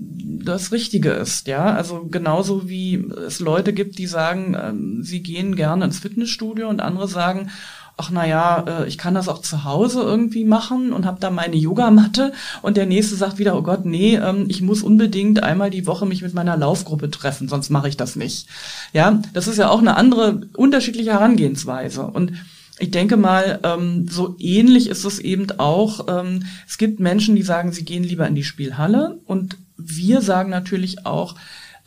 das 0.44 0.72
Richtige 0.72 1.10
ist, 1.10 1.46
ja. 1.46 1.74
Also 1.74 2.06
genauso 2.10 2.68
wie 2.68 2.94
es 3.26 3.40
Leute 3.40 3.72
gibt, 3.72 3.98
die 3.98 4.06
sagen, 4.06 4.54
äh, 4.54 5.02
sie 5.02 5.22
gehen 5.22 5.56
gerne 5.56 5.84
ins 5.84 5.98
Fitnessstudio 5.98 6.68
und 6.68 6.80
andere 6.80 7.08
sagen, 7.08 7.50
ach 7.96 8.10
na 8.12 8.26
ja, 8.26 8.64
äh, 8.66 8.88
ich 8.88 8.98
kann 8.98 9.14
das 9.14 9.28
auch 9.28 9.40
zu 9.40 9.64
Hause 9.64 10.00
irgendwie 10.00 10.44
machen 10.44 10.92
und 10.92 11.06
habe 11.06 11.20
da 11.20 11.30
meine 11.30 11.56
Yogamatte 11.56 12.32
und 12.62 12.76
der 12.76 12.86
nächste 12.86 13.16
sagt 13.16 13.38
wieder, 13.38 13.56
oh 13.56 13.62
Gott, 13.62 13.84
nee, 13.84 14.16
ähm, 14.16 14.46
ich 14.48 14.62
muss 14.62 14.82
unbedingt 14.82 15.42
einmal 15.42 15.70
die 15.70 15.86
Woche 15.86 16.06
mich 16.06 16.22
mit 16.22 16.34
meiner 16.34 16.56
Laufgruppe 16.56 17.10
treffen, 17.10 17.48
sonst 17.48 17.70
mache 17.70 17.88
ich 17.88 17.96
das 17.96 18.16
nicht. 18.16 18.48
Ja, 18.92 19.20
das 19.32 19.48
ist 19.48 19.58
ja 19.58 19.68
auch 19.68 19.80
eine 19.80 19.96
andere 19.96 20.42
unterschiedliche 20.56 21.12
Herangehensweise 21.12 22.06
und 22.06 22.32
ich 22.80 22.90
denke 22.90 23.18
mal, 23.18 23.60
ähm, 23.62 24.08
so 24.08 24.36
ähnlich 24.38 24.88
ist 24.88 25.04
es 25.04 25.18
eben 25.18 25.46
auch. 25.58 26.06
Ähm, 26.08 26.44
es 26.66 26.78
gibt 26.78 26.98
Menschen, 26.98 27.36
die 27.36 27.42
sagen, 27.42 27.72
sie 27.72 27.84
gehen 27.84 28.02
lieber 28.02 28.26
in 28.26 28.34
die 28.34 28.42
Spielhalle 28.42 29.18
und 29.26 29.58
wir 29.76 30.22
sagen 30.22 30.48
natürlich 30.48 31.04
auch, 31.04 31.34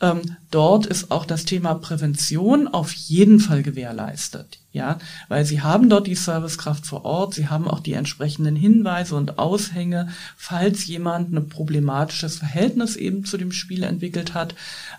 ähm, 0.04 0.36
dort 0.50 0.84
ist 0.84 1.10
auch 1.10 1.24
das 1.24 1.46
Thema 1.46 1.74
Prävention 1.74 2.68
auf 2.68 2.92
jeden 2.92 3.40
Fall 3.40 3.62
gewährleistet. 3.62 4.58
Ja, 4.72 4.98
weil 5.28 5.46
sie 5.46 5.62
haben 5.62 5.88
dort 5.88 6.06
die 6.06 6.14
Servicekraft 6.14 6.84
vor 6.84 7.04
Ort, 7.04 7.32
sie 7.32 7.48
haben 7.48 7.66
auch 7.68 7.80
die 7.80 7.94
entsprechenden 7.94 8.54
Hinweise 8.54 9.14
und 9.14 9.38
Aushänge, 9.38 10.08
falls 10.36 10.86
jemand 10.86 11.32
ein 11.32 11.48
problematisches 11.48 12.36
Verhältnis 12.36 12.96
eben 12.96 13.24
zu 13.24 13.38
dem 13.38 13.52
Spiel 13.52 13.82
entwickelt 13.82 14.34
hat. 14.34 14.54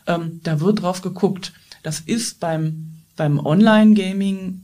Ähm, 0.08 0.39
da 0.44 0.60
wird 0.60 0.82
drauf 0.82 1.02
geguckt. 1.02 1.54
Das 1.84 2.00
ist 2.00 2.39
beim, 2.39 2.94
beim 3.15 3.38
Online-Gaming 3.38 4.62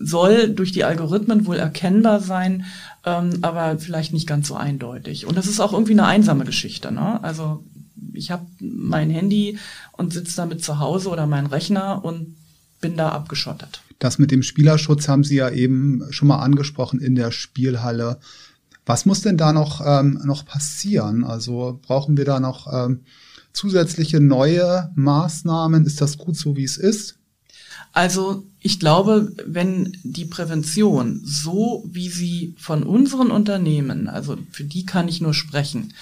soll 0.00 0.50
durch 0.50 0.72
die 0.72 0.84
Algorithmen 0.84 1.46
wohl 1.46 1.56
erkennbar 1.56 2.20
sein, 2.20 2.66
ähm, 3.06 3.38
aber 3.42 3.78
vielleicht 3.78 4.12
nicht 4.12 4.26
ganz 4.26 4.48
so 4.48 4.56
eindeutig. 4.56 5.26
Und 5.26 5.36
das 5.36 5.46
ist 5.46 5.60
auch 5.60 5.72
irgendwie 5.72 5.92
eine 5.92 6.06
einsame 6.06 6.44
Geschichte. 6.44 6.90
Ne? 6.92 7.22
Also 7.22 7.62
ich 8.20 8.30
habe 8.30 8.46
mein 8.60 9.10
Handy 9.10 9.58
und 9.92 10.12
sitze 10.12 10.36
damit 10.36 10.62
zu 10.62 10.78
Hause 10.78 11.08
oder 11.08 11.26
mein 11.26 11.46
Rechner 11.46 12.04
und 12.04 12.36
bin 12.80 12.96
da 12.96 13.10
abgeschottet. 13.10 13.82
Das 13.98 14.18
mit 14.18 14.30
dem 14.30 14.42
Spielerschutz 14.42 15.08
haben 15.08 15.24
Sie 15.24 15.36
ja 15.36 15.50
eben 15.50 16.02
schon 16.10 16.28
mal 16.28 16.38
angesprochen 16.38 17.00
in 17.00 17.14
der 17.14 17.32
Spielhalle. 17.32 18.18
Was 18.86 19.06
muss 19.06 19.20
denn 19.20 19.36
da 19.36 19.52
noch, 19.52 19.82
ähm, 19.84 20.20
noch 20.24 20.44
passieren? 20.44 21.24
Also 21.24 21.80
brauchen 21.82 22.16
wir 22.16 22.24
da 22.24 22.40
noch 22.40 22.66
ähm, 22.72 23.00
zusätzliche 23.52 24.20
neue 24.20 24.90
Maßnahmen? 24.94 25.84
Ist 25.84 26.00
das 26.00 26.18
gut 26.18 26.36
so, 26.36 26.56
wie 26.56 26.64
es 26.64 26.76
ist? 26.76 27.16
Also 27.92 28.44
ich 28.60 28.78
glaube, 28.78 29.32
wenn 29.44 29.96
die 30.02 30.24
Prävention 30.24 31.20
so, 31.24 31.84
wie 31.90 32.08
sie 32.08 32.54
von 32.56 32.84
unseren 32.84 33.30
Unternehmen, 33.30 34.08
also 34.08 34.38
für 34.50 34.64
die 34.64 34.86
kann 34.86 35.08
ich 35.08 35.20
nur 35.20 35.34
sprechen, 35.34 35.92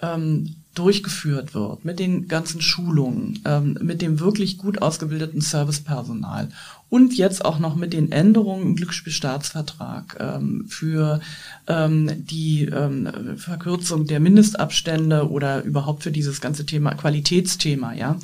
ähm, 0.00 0.56
durchgeführt 0.74 1.54
wird, 1.54 1.84
mit 1.84 1.98
den 1.98 2.28
ganzen 2.28 2.60
Schulungen, 2.60 3.40
ähm, 3.44 3.78
mit 3.80 4.02
dem 4.02 4.20
wirklich 4.20 4.58
gut 4.58 4.82
ausgebildeten 4.82 5.40
Servicepersonal 5.40 6.48
und 6.90 7.16
jetzt 7.16 7.44
auch 7.44 7.58
noch 7.58 7.74
mit 7.74 7.92
den 7.92 8.12
Änderungen 8.12 8.62
im 8.62 8.76
Glücksspielstaatsvertrag 8.76 10.16
ähm, 10.20 10.66
für 10.68 11.20
ähm, 11.66 12.24
die 12.24 12.66
ähm, 12.66 13.36
Verkürzung 13.36 14.06
der 14.06 14.20
Mindestabstände 14.20 15.28
oder 15.28 15.64
überhaupt 15.64 16.02
für 16.04 16.12
dieses 16.12 16.40
ganze 16.40 16.66
Thema 16.66 16.94
Qualitätsthema. 16.94 17.94
Ja, 17.94 18.16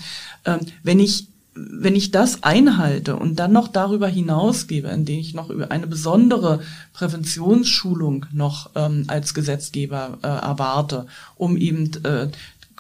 ähm, 0.44 0.60
wenn 0.82 1.00
ich 1.00 1.29
wenn 1.54 1.96
ich 1.96 2.10
das 2.10 2.42
einhalte 2.42 3.16
und 3.16 3.36
dann 3.36 3.52
noch 3.52 3.68
darüber 3.68 4.08
hinausgebe, 4.08 4.88
indem 4.88 5.18
ich 5.18 5.34
noch 5.34 5.50
über 5.50 5.70
eine 5.70 5.86
besondere 5.86 6.60
Präventionsschulung 6.92 8.26
noch 8.32 8.70
ähm, 8.76 9.04
als 9.08 9.34
Gesetzgeber 9.34 10.18
äh, 10.22 10.26
erwarte, 10.26 11.06
um 11.36 11.56
eben 11.56 11.90
äh, 12.04 12.28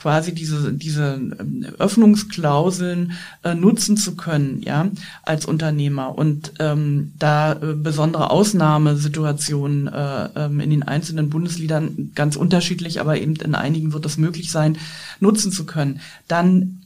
quasi 0.00 0.32
diese, 0.32 0.72
diese 0.72 1.14
ähm, 1.14 1.66
Öffnungsklauseln 1.78 3.12
äh, 3.44 3.54
nutzen 3.54 3.98
zu 3.98 4.16
können, 4.16 4.62
ja, 4.62 4.88
als 5.24 5.44
Unternehmer. 5.44 6.16
Und 6.16 6.54
ähm, 6.58 7.12
da 7.18 7.52
äh, 7.52 7.74
besondere 7.74 8.30
Ausnahmesituationen 8.30 9.88
äh, 9.88 10.28
ähm, 10.36 10.60
in 10.60 10.70
den 10.70 10.82
einzelnen 10.84 11.28
Bundesliedern 11.28 12.12
ganz 12.14 12.36
unterschiedlich, 12.36 13.00
aber 13.00 13.18
eben 13.20 13.36
in 13.36 13.54
einigen 13.54 13.92
wird 13.92 14.06
es 14.06 14.16
möglich 14.16 14.50
sein, 14.50 14.78
nutzen 15.20 15.52
zu 15.52 15.66
können, 15.66 16.00
dann 16.28 16.79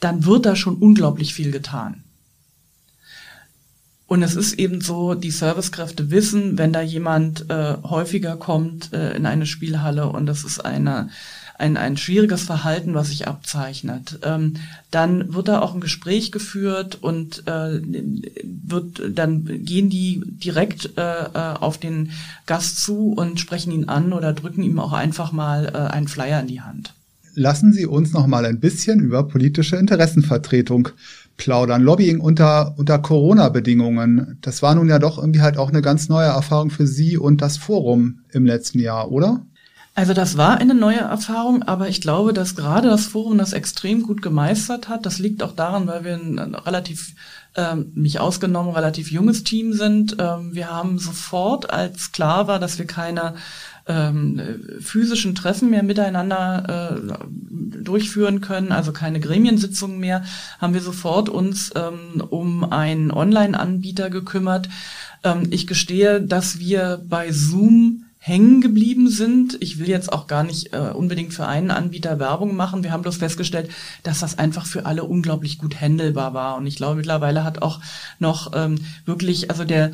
dann 0.00 0.24
wird 0.24 0.46
da 0.46 0.56
schon 0.56 0.76
unglaublich 0.76 1.34
viel 1.34 1.52
getan. 1.52 2.02
Und 4.10 4.24
es 4.24 4.34
ist 4.34 4.54
eben 4.54 4.80
so, 4.80 5.14
die 5.14 5.30
Servicekräfte 5.30 6.10
wissen, 6.10 6.58
wenn 6.58 6.72
da 6.72 6.80
jemand 6.80 7.48
äh, 7.48 7.76
häufiger 7.84 8.36
kommt 8.36 8.92
äh, 8.92 9.14
in 9.14 9.24
eine 9.24 9.46
Spielhalle 9.46 10.08
und 10.08 10.26
das 10.26 10.42
ist 10.42 10.64
eine, 10.64 11.10
ein, 11.58 11.76
ein 11.76 11.96
schwieriges 11.96 12.42
Verhalten, 12.42 12.94
was 12.94 13.10
sich 13.10 13.28
abzeichnet, 13.28 14.18
ähm, 14.24 14.56
dann 14.90 15.32
wird 15.32 15.46
da 15.46 15.60
auch 15.60 15.74
ein 15.74 15.80
Gespräch 15.80 16.32
geführt 16.32 16.98
und 17.00 17.46
äh, 17.46 17.80
wird, 18.42 19.00
dann 19.16 19.64
gehen 19.64 19.90
die 19.90 20.22
direkt 20.24 20.98
äh, 20.98 21.26
äh 21.26 21.54
auf 21.60 21.78
den 21.78 22.10
Gast 22.46 22.82
zu 22.82 23.12
und 23.12 23.38
sprechen 23.38 23.70
ihn 23.70 23.88
an 23.88 24.12
oder 24.12 24.32
drücken 24.32 24.64
ihm 24.64 24.80
auch 24.80 24.92
einfach 24.92 25.30
mal 25.30 25.66
äh, 25.66 25.92
einen 25.92 26.08
Flyer 26.08 26.40
in 26.40 26.48
die 26.48 26.62
Hand 26.62 26.94
lassen 27.34 27.72
Sie 27.72 27.86
uns 27.86 28.12
noch 28.12 28.26
mal 28.26 28.44
ein 28.44 28.60
bisschen 28.60 29.00
über 29.00 29.26
politische 29.26 29.76
Interessenvertretung 29.76 30.88
plaudern. 31.36 31.82
Lobbying 31.82 32.20
unter, 32.20 32.74
unter 32.78 32.98
Corona-Bedingungen. 32.98 34.38
Das 34.40 34.62
war 34.62 34.74
nun 34.74 34.88
ja 34.88 34.98
doch 34.98 35.18
irgendwie 35.18 35.40
halt 35.40 35.56
auch 35.56 35.70
eine 35.70 35.82
ganz 35.82 36.08
neue 36.08 36.28
Erfahrung 36.28 36.70
für 36.70 36.86
Sie 36.86 37.16
und 37.16 37.40
das 37.40 37.56
Forum 37.56 38.20
im 38.30 38.44
letzten 38.44 38.78
Jahr, 38.78 39.10
oder? 39.10 39.42
Also 39.94 40.14
das 40.14 40.36
war 40.36 40.58
eine 40.58 40.74
neue 40.74 41.00
Erfahrung, 41.00 41.62
aber 41.64 41.88
ich 41.88 42.00
glaube, 42.00 42.32
dass 42.32 42.54
gerade 42.54 42.88
das 42.88 43.06
Forum 43.06 43.38
das 43.38 43.52
extrem 43.52 44.02
gut 44.02 44.22
gemeistert 44.22 44.88
hat. 44.88 45.04
Das 45.04 45.18
liegt 45.18 45.42
auch 45.42 45.52
daran, 45.52 45.88
weil 45.88 46.04
wir 46.04 46.14
ein, 46.14 46.54
relativ, 46.54 47.14
ähm, 47.56 47.92
mich 47.94 48.20
ausgenommen, 48.20 48.72
relativ 48.72 49.10
junges 49.10 49.42
Team 49.42 49.72
sind. 49.72 50.16
Ähm, 50.18 50.54
wir 50.54 50.70
haben 50.70 50.98
sofort, 50.98 51.70
als 51.70 52.12
klar 52.12 52.46
war, 52.46 52.60
dass 52.60 52.78
wir 52.78 52.86
keine 52.86 53.34
ähm, 53.90 54.40
physischen 54.80 55.34
Treffen 55.34 55.68
mehr 55.70 55.82
miteinander 55.82 56.94
äh, 57.10 57.82
durchführen 57.82 58.40
können, 58.40 58.70
also 58.70 58.92
keine 58.92 59.18
Gremiensitzungen 59.18 59.98
mehr, 59.98 60.24
haben 60.60 60.74
wir 60.74 60.80
sofort 60.80 61.28
uns 61.28 61.72
ähm, 61.74 62.22
um 62.30 62.70
einen 62.72 63.10
Online-Anbieter 63.10 64.08
gekümmert. 64.08 64.68
Ähm, 65.24 65.48
ich 65.50 65.66
gestehe, 65.66 66.20
dass 66.22 66.60
wir 66.60 67.04
bei 67.08 67.32
Zoom 67.32 68.04
hängen 68.22 68.60
geblieben 68.60 69.08
sind. 69.08 69.56
Ich 69.60 69.78
will 69.78 69.88
jetzt 69.88 70.12
auch 70.12 70.26
gar 70.26 70.44
nicht 70.44 70.74
äh, 70.74 70.90
unbedingt 70.92 71.32
für 71.32 71.46
einen 71.46 71.70
Anbieter 71.70 72.18
Werbung 72.18 72.54
machen. 72.54 72.82
Wir 72.82 72.92
haben 72.92 73.00
bloß 73.00 73.16
festgestellt, 73.16 73.70
dass 74.02 74.20
das 74.20 74.38
einfach 74.38 74.66
für 74.66 74.84
alle 74.84 75.04
unglaublich 75.04 75.56
gut 75.56 75.80
handelbar 75.80 76.34
war. 76.34 76.56
Und 76.56 76.66
ich 76.66 76.76
glaube, 76.76 76.96
mittlerweile 76.96 77.44
hat 77.44 77.62
auch 77.62 77.80
noch 78.18 78.52
ähm, 78.54 78.76
wirklich, 79.06 79.50
also 79.50 79.64
der 79.64 79.92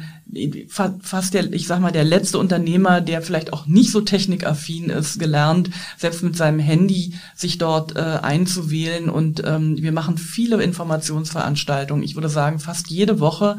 fast 0.68 1.34
der, 1.34 1.52
ich 1.52 1.68
sag 1.68 1.80
mal, 1.80 1.92
der 1.92 2.02
letzte 2.02 2.40
Unternehmer, 2.40 3.00
der 3.00 3.22
vielleicht 3.22 3.52
auch 3.52 3.66
nicht 3.66 3.92
so 3.92 4.00
technikaffin 4.00 4.90
ist, 4.90 5.20
gelernt, 5.20 5.70
selbst 5.96 6.24
mit 6.24 6.36
seinem 6.36 6.58
Handy 6.58 7.14
sich 7.36 7.58
dort 7.58 7.94
äh, 7.94 8.00
einzuwählen. 8.00 9.08
Und 9.08 9.44
ähm, 9.46 9.80
wir 9.80 9.92
machen 9.92 10.18
viele 10.18 10.60
Informationsveranstaltungen. 10.60 12.02
Ich 12.02 12.16
würde 12.16 12.28
sagen, 12.28 12.58
fast 12.58 12.90
jede 12.90 13.20
Woche 13.20 13.58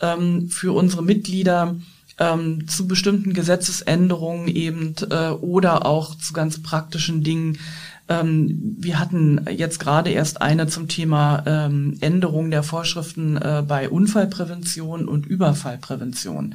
ähm, 0.00 0.48
für 0.50 0.72
unsere 0.72 1.02
Mitglieder 1.02 1.74
ähm, 2.18 2.68
zu 2.68 2.86
bestimmten 2.86 3.32
Gesetzesänderungen 3.32 4.48
eben 4.48 4.94
äh, 5.10 5.30
oder 5.30 5.86
auch 5.86 6.14
zu 6.16 6.32
ganz 6.32 6.62
praktischen 6.62 7.22
Dingen. 7.22 7.58
Ähm, 8.08 8.76
wir 8.78 8.98
hatten 8.98 9.46
jetzt 9.50 9.80
gerade 9.80 10.10
erst 10.10 10.42
eine 10.42 10.66
zum 10.66 10.88
Thema 10.88 11.42
ähm, 11.46 11.96
Änderung 12.00 12.50
der 12.50 12.62
Vorschriften 12.62 13.36
äh, 13.36 13.64
bei 13.66 13.88
Unfallprävention 13.88 15.08
und 15.08 15.26
Überfallprävention. 15.26 16.54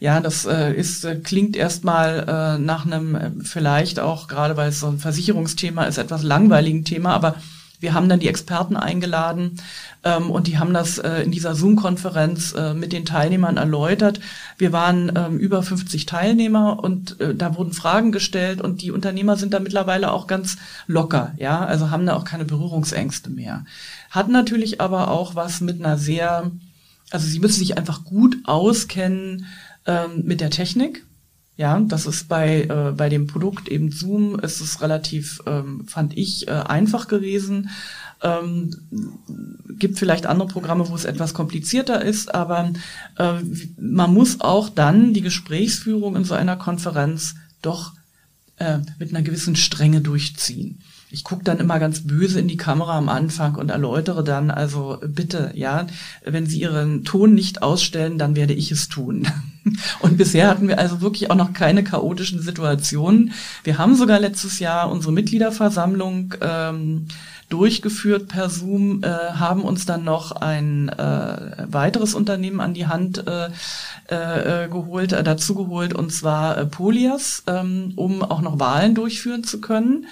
Ja, 0.00 0.20
das 0.20 0.46
äh, 0.46 0.72
ist, 0.72 1.04
äh, 1.04 1.16
klingt 1.16 1.56
erstmal 1.56 2.26
äh, 2.26 2.58
nach 2.58 2.86
einem 2.86 3.14
äh, 3.14 3.30
vielleicht 3.42 4.00
auch, 4.00 4.28
gerade 4.28 4.56
weil 4.56 4.70
es 4.70 4.80
so 4.80 4.88
ein 4.88 4.98
Versicherungsthema 4.98 5.84
ist, 5.84 5.98
etwas 5.98 6.22
langweiligen 6.22 6.84
Thema, 6.84 7.14
aber 7.14 7.36
wir 7.80 7.94
haben 7.94 8.08
dann 8.08 8.20
die 8.20 8.28
Experten 8.28 8.76
eingeladen 8.76 9.56
ähm, 10.04 10.30
und 10.30 10.46
die 10.46 10.58
haben 10.58 10.72
das 10.72 10.98
äh, 10.98 11.22
in 11.22 11.30
dieser 11.30 11.54
Zoom-Konferenz 11.54 12.52
äh, 12.52 12.74
mit 12.74 12.92
den 12.92 13.04
Teilnehmern 13.04 13.56
erläutert. 13.56 14.20
Wir 14.58 14.72
waren 14.72 15.10
ähm, 15.16 15.38
über 15.38 15.62
50 15.62 16.06
Teilnehmer 16.06 16.82
und 16.82 17.20
äh, 17.20 17.34
da 17.34 17.56
wurden 17.56 17.72
Fragen 17.72 18.12
gestellt 18.12 18.60
und 18.60 18.82
die 18.82 18.90
Unternehmer 18.90 19.36
sind 19.36 19.54
da 19.54 19.60
mittlerweile 19.60 20.12
auch 20.12 20.26
ganz 20.26 20.58
locker, 20.86 21.32
ja, 21.38 21.64
also 21.64 21.90
haben 21.90 22.06
da 22.06 22.14
auch 22.14 22.24
keine 22.24 22.44
Berührungsängste 22.44 23.30
mehr. 23.30 23.64
Hat 24.10 24.28
natürlich 24.28 24.80
aber 24.80 25.10
auch 25.10 25.34
was 25.34 25.60
mit 25.60 25.80
einer 25.80 25.96
sehr, 25.96 26.50
also 27.10 27.26
sie 27.26 27.40
müssen 27.40 27.60
sich 27.60 27.78
einfach 27.78 28.04
gut 28.04 28.36
auskennen 28.44 29.46
ähm, 29.86 30.22
mit 30.24 30.40
der 30.40 30.50
Technik 30.50 31.04
ja, 31.60 31.78
das 31.78 32.06
ist 32.06 32.26
bei, 32.26 32.62
äh, 32.62 32.92
bei 32.96 33.10
dem 33.10 33.26
Produkt 33.26 33.68
eben 33.68 33.92
Zoom 33.92 34.38
ist 34.40 34.62
es 34.62 34.80
relativ, 34.80 35.42
ähm, 35.44 35.86
fand 35.86 36.16
ich, 36.16 36.48
äh, 36.48 36.52
einfach 36.52 37.06
gewesen. 37.06 37.68
Ähm, 38.22 38.74
gibt 39.78 39.98
vielleicht 39.98 40.24
andere 40.24 40.48
Programme, 40.48 40.88
wo 40.88 40.94
es 40.94 41.04
etwas 41.04 41.34
komplizierter 41.34 42.02
ist, 42.02 42.34
aber 42.34 42.72
äh, 43.18 43.40
man 43.78 44.14
muss 44.14 44.40
auch 44.40 44.70
dann 44.70 45.12
die 45.12 45.20
Gesprächsführung 45.20 46.16
in 46.16 46.24
so 46.24 46.32
einer 46.32 46.56
Konferenz 46.56 47.34
doch 47.60 47.92
äh, 48.56 48.78
mit 48.98 49.10
einer 49.10 49.20
gewissen 49.20 49.54
Strenge 49.54 50.00
durchziehen 50.00 50.80
ich 51.10 51.24
gucke 51.24 51.42
dann 51.42 51.58
immer 51.58 51.78
ganz 51.80 52.06
böse 52.06 52.38
in 52.38 52.48
die 52.48 52.56
Kamera 52.56 52.96
am 52.96 53.08
Anfang 53.08 53.56
und 53.56 53.70
erläutere 53.70 54.22
dann, 54.22 54.50
also 54.50 54.98
bitte, 55.04 55.50
ja, 55.54 55.86
wenn 56.24 56.46
Sie 56.46 56.60
Ihren 56.60 57.04
Ton 57.04 57.34
nicht 57.34 57.62
ausstellen, 57.62 58.16
dann 58.16 58.36
werde 58.36 58.52
ich 58.52 58.70
es 58.70 58.88
tun. 58.88 59.26
Und 60.00 60.16
bisher 60.16 60.48
hatten 60.48 60.68
wir 60.68 60.78
also 60.78 61.02
wirklich 61.02 61.30
auch 61.30 61.34
noch 61.34 61.52
keine 61.52 61.84
chaotischen 61.84 62.40
Situationen. 62.40 63.32
Wir 63.62 63.76
haben 63.76 63.94
sogar 63.94 64.18
letztes 64.18 64.58
Jahr 64.58 64.90
unsere 64.90 65.12
Mitgliederversammlung 65.12 66.34
ähm, 66.40 67.06
durchgeführt 67.50 68.28
per 68.28 68.48
Zoom, 68.48 69.02
äh, 69.02 69.08
haben 69.08 69.62
uns 69.62 69.84
dann 69.84 70.04
noch 70.04 70.32
ein 70.32 70.88
äh, 70.88 71.66
weiteres 71.66 72.14
Unternehmen 72.14 72.60
an 72.60 72.72
die 72.72 72.86
Hand 72.86 73.24
äh, 73.26 73.50
äh, 74.06 74.68
geholt, 74.68 75.12
äh, 75.12 75.22
dazu 75.22 75.54
geholt, 75.54 75.92
und 75.92 76.12
zwar 76.12 76.56
äh, 76.56 76.66
Polias, 76.66 77.42
ähm, 77.46 77.92
um 77.96 78.22
auch 78.22 78.40
noch 78.40 78.60
Wahlen 78.60 78.94
durchführen 78.94 79.44
zu 79.44 79.60
können. 79.60 80.06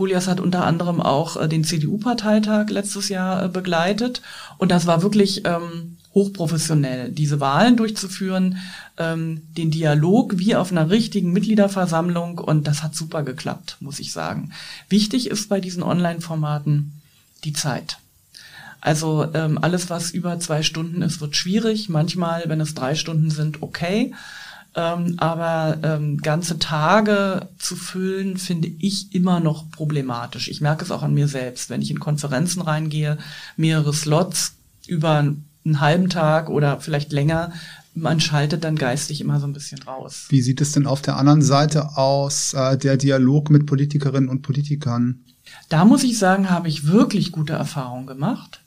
Polias 0.00 0.28
hat 0.28 0.40
unter 0.40 0.64
anderem 0.64 1.02
auch 1.02 1.36
äh, 1.36 1.46
den 1.46 1.62
CDU-Parteitag 1.62 2.70
letztes 2.70 3.10
Jahr 3.10 3.44
äh, 3.44 3.48
begleitet 3.48 4.22
und 4.56 4.70
das 4.70 4.86
war 4.86 5.02
wirklich 5.02 5.44
ähm, 5.44 5.98
hochprofessionell, 6.14 7.10
diese 7.10 7.38
Wahlen 7.38 7.76
durchzuführen, 7.76 8.56
ähm, 8.96 9.42
den 9.58 9.70
Dialog 9.70 10.38
wie 10.38 10.56
auf 10.56 10.72
einer 10.72 10.88
richtigen 10.88 11.34
Mitgliederversammlung 11.34 12.38
und 12.38 12.66
das 12.66 12.82
hat 12.82 12.94
super 12.94 13.24
geklappt, 13.24 13.76
muss 13.80 14.00
ich 14.00 14.10
sagen. 14.14 14.52
Wichtig 14.88 15.28
ist 15.28 15.50
bei 15.50 15.60
diesen 15.60 15.82
Online-Formaten 15.82 17.02
die 17.44 17.52
Zeit. 17.52 17.98
Also 18.80 19.28
ähm, 19.34 19.58
alles, 19.60 19.90
was 19.90 20.12
über 20.12 20.40
zwei 20.40 20.62
Stunden 20.62 21.02
ist, 21.02 21.20
wird 21.20 21.36
schwierig. 21.36 21.90
Manchmal, 21.90 22.44
wenn 22.46 22.62
es 22.62 22.72
drei 22.72 22.94
Stunden 22.94 23.30
sind, 23.30 23.62
okay. 23.62 24.14
Ähm, 24.76 25.14
aber 25.18 25.78
ähm, 25.82 26.18
ganze 26.18 26.58
Tage 26.58 27.48
zu 27.58 27.74
füllen, 27.74 28.36
finde 28.36 28.68
ich 28.68 29.14
immer 29.14 29.40
noch 29.40 29.70
problematisch. 29.70 30.48
Ich 30.48 30.60
merke 30.60 30.84
es 30.84 30.92
auch 30.92 31.02
an 31.02 31.14
mir 31.14 31.26
selbst, 31.26 31.70
wenn 31.70 31.82
ich 31.82 31.90
in 31.90 31.98
Konferenzen 31.98 32.62
reingehe, 32.62 33.18
mehrere 33.56 33.92
Slots 33.92 34.54
über 34.86 35.18
einen 35.18 35.80
halben 35.80 36.08
Tag 36.08 36.48
oder 36.48 36.80
vielleicht 36.80 37.12
länger, 37.12 37.52
man 37.94 38.20
schaltet 38.20 38.64
dann 38.64 38.76
geistig 38.76 39.20
immer 39.20 39.40
so 39.40 39.46
ein 39.46 39.52
bisschen 39.52 39.82
raus. 39.82 40.26
Wie 40.28 40.40
sieht 40.40 40.60
es 40.60 40.72
denn 40.72 40.86
auf 40.86 41.02
der 41.02 41.16
anderen 41.16 41.42
Seite 41.42 41.96
aus, 41.96 42.54
äh, 42.54 42.78
der 42.78 42.96
Dialog 42.96 43.50
mit 43.50 43.66
Politikerinnen 43.66 44.28
und 44.28 44.42
Politikern? 44.42 45.20
Da 45.68 45.84
muss 45.84 46.04
ich 46.04 46.18
sagen, 46.18 46.50
habe 46.50 46.68
ich 46.68 46.86
wirklich 46.86 47.32
gute 47.32 47.54
Erfahrungen 47.54 48.06
gemacht. 48.06 48.60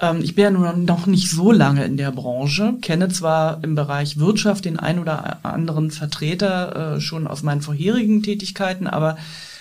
Ähm, 0.00 0.20
ich 0.22 0.34
bin 0.34 0.44
ja 0.44 0.50
nur 0.50 0.72
noch 0.72 1.06
nicht 1.06 1.30
so 1.30 1.52
lange 1.52 1.84
in 1.84 1.96
der 1.96 2.12
Branche, 2.12 2.74
kenne 2.80 3.08
zwar 3.08 3.62
im 3.62 3.74
Bereich 3.74 4.18
Wirtschaft 4.18 4.64
den 4.64 4.78
ein 4.78 4.98
oder 4.98 5.44
anderen 5.44 5.90
Vertreter 5.90 6.96
äh, 6.96 7.00
schon 7.00 7.26
aus 7.26 7.42
meinen 7.42 7.62
vorherigen 7.62 8.22
Tätigkeiten, 8.22 8.86
aber 8.86 9.16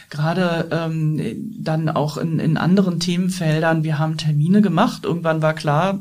gerade 0.10 0.68
ähm, 0.72 1.20
dann 1.60 1.90
auch 1.90 2.18
in, 2.18 2.40
in 2.40 2.58
anderen 2.58 3.00
Themenfeldern. 3.00 3.84
Wir 3.84 4.00
haben 4.00 4.18
Termine 4.18 4.62
gemacht. 4.62 5.04
Irgendwann 5.04 5.42
war 5.42 5.54
klar, 5.54 6.00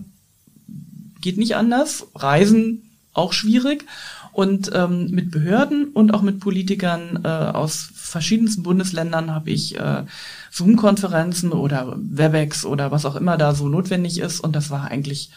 geht 1.20 1.38
nicht 1.38 1.56
anders. 1.56 2.06
Reisen 2.14 2.82
auch 3.12 3.32
schwierig. 3.32 3.84
Und 4.32 4.70
ähm, 4.74 5.08
mit 5.10 5.30
Behörden 5.30 5.88
und 5.88 6.12
auch 6.12 6.20
mit 6.20 6.40
Politikern 6.40 7.20
äh, 7.24 7.28
aus 7.28 7.88
verschiedensten 7.94 8.62
Bundesländern 8.62 9.34
habe 9.34 9.50
ich 9.50 9.80
äh, 9.80 10.02
Zoom-Konferenzen 10.56 11.52
oder 11.52 11.96
Webex 11.98 12.64
oder 12.64 12.90
was 12.90 13.04
auch 13.04 13.16
immer 13.16 13.36
da 13.36 13.54
so 13.54 13.68
notwendig 13.68 14.18
ist. 14.18 14.40
Und 14.40 14.56
das 14.56 14.70
war 14.70 14.90
eigentlich 14.90 15.30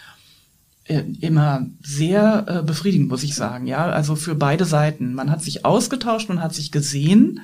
äh, 0.86 1.04
immer 1.20 1.68
sehr 1.84 2.46
äh, 2.48 2.64
befriedigend, 2.64 3.10
muss 3.10 3.24
ich 3.24 3.36
sagen. 3.36 3.68
Ja, 3.68 3.86
also 3.90 4.16
für 4.16 4.36
beide 4.36 4.64
Seiten. 4.64 5.14
Man 5.14 5.30
hat 5.30 5.44
sich 5.44 5.66
ausgetauscht, 5.66 6.30
man 6.30 6.42
hat 6.42 6.56
sich 6.56 6.72
gesehen. 6.72 7.42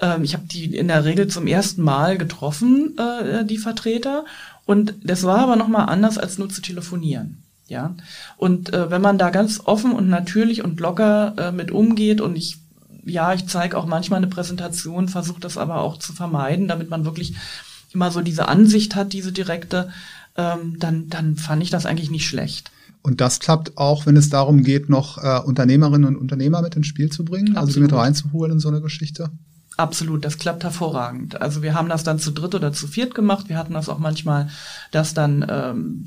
Ähm, 0.00 0.24
ich 0.24 0.34
habe 0.34 0.46
die 0.46 0.76
in 0.76 0.88
der 0.88 1.04
Regel 1.04 1.28
zum 1.28 1.46
ersten 1.46 1.82
Mal 1.82 2.18
getroffen, 2.18 2.98
äh, 2.98 3.44
die 3.44 3.58
Vertreter. 3.58 4.24
Und 4.66 4.94
das 5.04 5.22
war 5.22 5.38
aber 5.38 5.54
nochmal 5.54 5.88
anders, 5.88 6.18
als 6.18 6.38
nur 6.38 6.48
zu 6.48 6.60
telefonieren. 6.60 7.42
Ja, 7.68 7.94
und 8.36 8.72
äh, 8.74 8.90
wenn 8.90 9.00
man 9.00 9.16
da 9.16 9.30
ganz 9.30 9.60
offen 9.64 9.92
und 9.92 10.08
natürlich 10.08 10.62
und 10.62 10.80
locker 10.80 11.34
äh, 11.38 11.52
mit 11.52 11.70
umgeht 11.70 12.20
und 12.20 12.36
ich, 12.36 12.58
ja, 13.04 13.32
ich 13.34 13.46
zeige 13.46 13.76
auch 13.76 13.86
manchmal 13.86 14.18
eine 14.18 14.28
Präsentation, 14.28 15.08
versuche 15.08 15.40
das 15.40 15.58
aber 15.58 15.80
auch 15.80 15.98
zu 15.98 16.12
vermeiden, 16.12 16.68
damit 16.68 16.90
man 16.90 17.04
wirklich 17.04 17.34
immer 17.92 18.10
so 18.10 18.20
diese 18.20 18.48
Ansicht 18.48 18.94
hat, 18.94 19.12
diese 19.12 19.32
direkte, 19.32 19.90
ähm, 20.36 20.76
dann, 20.78 21.08
dann 21.08 21.36
fand 21.36 21.62
ich 21.62 21.70
das 21.70 21.86
eigentlich 21.86 22.10
nicht 22.10 22.26
schlecht. 22.26 22.70
Und 23.02 23.20
das 23.20 23.40
klappt 23.40 23.76
auch, 23.76 24.06
wenn 24.06 24.16
es 24.16 24.30
darum 24.30 24.62
geht, 24.62 24.88
noch 24.88 25.18
äh, 25.18 25.40
Unternehmerinnen 25.40 26.06
und 26.06 26.16
Unternehmer 26.16 26.62
mit 26.62 26.76
ins 26.76 26.86
Spiel 26.86 27.10
zu 27.10 27.24
bringen, 27.24 27.56
Absolut. 27.56 27.68
also 27.68 27.72
die 27.74 27.80
mit 27.80 27.92
reinzuholen 27.92 28.52
in 28.52 28.60
so 28.60 28.68
eine 28.68 28.80
Geschichte? 28.80 29.30
Absolut, 29.78 30.24
das 30.24 30.36
klappt 30.36 30.64
hervorragend. 30.64 31.40
Also 31.40 31.62
wir 31.62 31.74
haben 31.74 31.88
das 31.88 32.04
dann 32.04 32.18
zu 32.18 32.30
dritt 32.30 32.54
oder 32.54 32.72
zu 32.72 32.86
viert 32.86 33.14
gemacht. 33.14 33.48
Wir 33.48 33.56
hatten 33.56 33.72
das 33.72 33.88
auch 33.88 33.98
manchmal, 33.98 34.50
dass 34.90 35.14
dann 35.14 35.46
ähm, 35.48 36.06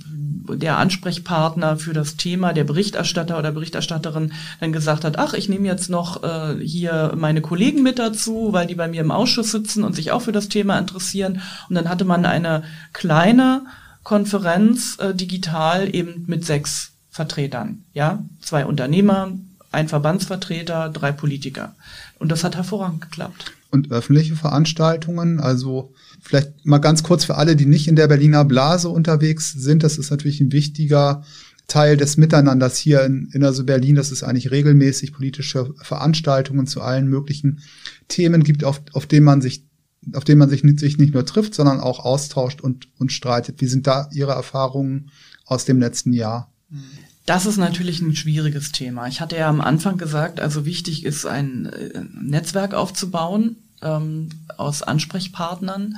der 0.56 0.78
Ansprechpartner 0.78 1.78
für 1.78 1.94
das 1.94 2.16
Thema, 2.16 2.54
der 2.54 2.64
Berichterstatter 2.64 3.40
oder 3.40 3.52
Berichterstatterin, 3.52 4.34
dann 4.60 4.72
gesagt 4.72 5.04
hat, 5.04 5.18
ach, 5.18 5.34
ich 5.34 5.50
nehme 5.50 5.68
jetzt 5.68 5.90
noch 5.90 6.24
äh, 6.24 6.64
hier 6.64 7.14
meine 7.18 7.42
Kollegen 7.42 7.82
mit 7.82 7.98
dazu, 7.98 8.50
weil 8.52 8.68
die 8.68 8.76
bei 8.76 8.88
mir 8.88 9.02
im 9.02 9.12
Ausschuss 9.12 9.52
sitzen 9.52 9.84
und 9.84 9.94
sich 9.94 10.12
auch 10.12 10.22
für 10.22 10.32
das 10.32 10.48
Thema 10.48 10.78
interessieren. 10.78 11.42
Und 11.68 11.76
dann 11.76 11.90
hatte 11.90 12.06
man 12.06 12.26
eine 12.26 12.64
kleine 12.94 13.64
Konferenz 14.04 15.00
äh, 15.00 15.16
digital 15.16 15.94
eben 15.94 16.26
mit 16.28 16.46
sechs 16.46 16.92
Vertretern, 17.10 17.84
ja, 17.94 18.20
zwei 18.42 18.66
Unternehmer, 18.66 19.32
ein 19.72 19.88
Verbandsvertreter, 19.88 20.90
drei 20.90 21.12
Politiker. 21.12 21.74
Und 22.20 22.32
das 22.32 22.44
hat 22.44 22.56
hervorragend 22.56 23.02
geklappt. 23.02 23.55
Und 23.76 23.92
öffentliche 23.92 24.36
Veranstaltungen, 24.36 25.40
also 25.40 25.94
vielleicht 26.22 26.66
mal 26.66 26.80
ganz 26.80 27.04
kurz 27.04 27.26
für 27.26 27.36
alle, 27.36 27.56
die 27.56 27.66
nicht 27.66 27.88
in 27.88 27.96
der 27.96 28.08
Berliner 28.08 28.46
Blase 28.46 28.90
unterwegs 28.90 29.52
sind, 29.52 29.84
das 29.84 29.98
ist 29.98 30.10
natürlich 30.10 30.40
ein 30.40 30.52
wichtiger 30.52 31.24
Teil 31.68 31.98
des 31.98 32.18
Miteinanders 32.18 32.78
hier 32.78 33.04
in, 33.04 33.30
in 33.34 33.44
also 33.44 33.64
Berlin, 33.64 33.96
dass 33.96 34.12
es 34.12 34.24
eigentlich 34.24 34.52
regelmäßig 34.52 35.14
politische 35.14 35.74
Veranstaltungen 35.82 36.68
zu 36.68 36.82
allen 36.82 37.08
möglichen 37.08 37.62
Themen 38.08 38.44
gibt, 38.44 38.64
auf, 38.64 38.82
auf 38.94 39.06
denen 39.06 39.26
man 39.26 39.42
sich 39.42 39.66
auf 40.14 40.24
denen 40.24 40.38
man 40.38 40.50
sich 40.50 40.64
nicht, 40.64 40.80
sich 40.80 41.00
nicht 41.00 41.16
nur 41.16 41.26
trifft, 41.26 41.56
sondern 41.56 41.80
auch 41.80 42.00
austauscht 42.00 42.62
und, 42.62 42.90
und 43.00 43.12
streitet. 43.12 43.60
Wie 43.60 43.66
sind 43.66 43.88
da 43.88 44.08
Ihre 44.12 44.34
Erfahrungen 44.34 45.10
aus 45.46 45.66
dem 45.66 45.80
letzten 45.80 46.14
Jahr? 46.14 46.54
Das 47.26 47.48
ist 47.48 47.58
natürlich 47.58 48.02
ein 48.02 48.16
schwieriges 48.16 48.72
Thema. 48.72 49.08
Ich 49.08 49.20
hatte 49.20 49.36
ja 49.36 49.50
am 49.50 49.62
Anfang 49.62 49.98
gesagt, 49.98 50.40
also 50.40 50.64
wichtig 50.64 51.06
ist 51.06 51.26
ein 51.26 51.66
äh, 51.66 52.04
Netzwerk 52.14 52.76
aufzubauen 52.76 53.56
ähm, 53.86 54.30
aus 54.58 54.84
Ansprechpartnern 54.84 55.98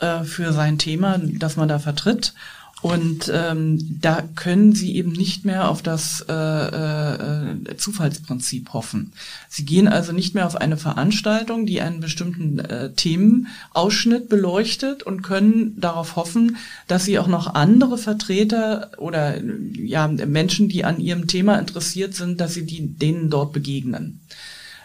äh, 0.00 0.24
für 0.24 0.52
sein 0.52 0.78
Thema, 0.78 1.18
das 1.20 1.56
man 1.56 1.68
da 1.68 1.78
vertritt. 1.78 2.34
Und 2.82 3.30
ähm, 3.34 3.98
da 4.00 4.22
können 4.22 4.74
sie 4.74 4.96
eben 4.96 5.12
nicht 5.12 5.44
mehr 5.44 5.68
auf 5.68 5.82
das 5.82 6.24
äh, 6.28 6.32
äh, 6.32 7.76
Zufallsprinzip 7.76 8.72
hoffen. 8.72 9.12
Sie 9.50 9.66
gehen 9.66 9.86
also 9.86 10.12
nicht 10.12 10.34
mehr 10.34 10.46
auf 10.46 10.56
eine 10.56 10.78
Veranstaltung, 10.78 11.66
die 11.66 11.82
einen 11.82 12.00
bestimmten 12.00 12.58
äh, 12.58 12.92
Themenausschnitt 12.92 14.30
beleuchtet 14.30 15.02
und 15.02 15.20
können 15.20 15.78
darauf 15.78 16.16
hoffen, 16.16 16.56
dass 16.86 17.04
sie 17.04 17.18
auch 17.18 17.26
noch 17.26 17.54
andere 17.54 17.98
Vertreter 17.98 18.92
oder 18.96 19.42
ja 19.74 20.08
Menschen, 20.08 20.70
die 20.70 20.84
an 20.84 21.00
ihrem 21.00 21.26
Thema 21.26 21.58
interessiert 21.58 22.14
sind, 22.14 22.40
dass 22.40 22.54
sie 22.54 22.64
die, 22.64 22.86
denen 22.96 23.28
dort 23.28 23.52
begegnen 23.52 24.20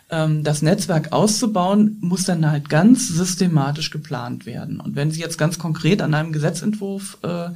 das 0.07 0.61
Netzwerk 0.61 1.11
auszubauen, 1.13 1.97
muss 1.99 2.25
dann 2.25 2.49
halt 2.49 2.69
ganz 2.69 3.07
systematisch 3.07 3.89
geplant 3.89 4.45
werden. 4.45 4.79
Und 4.79 4.95
wenn 4.95 5.09
Sie 5.09 5.19
jetzt 5.19 5.37
ganz 5.37 5.57
konkret 5.57 6.01
an 6.01 6.13
einem 6.13 6.31
Gesetzentwurf 6.31 7.17
äh, 7.23 7.49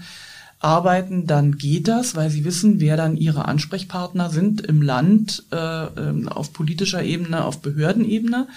arbeiten, 0.60 1.26
dann 1.26 1.58
geht 1.58 1.88
das, 1.88 2.16
weil 2.16 2.30
sie 2.30 2.44
wissen, 2.44 2.80
wer 2.80 2.98
dann 2.98 3.16
ihre 3.16 3.46
Ansprechpartner 3.46 4.30
sind 4.30 4.62
im 4.62 4.82
Land, 4.82 5.46
äh, 5.52 5.56
ähm, 5.56 6.28
auf 6.28 6.52
politischer 6.52 7.02
Ebene, 7.02 7.46
auf 7.46 7.62
Behördenebene. 7.62 8.48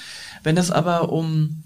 Wenn 0.43 0.57
es 0.57 0.71
aber 0.71 1.13
um 1.13 1.63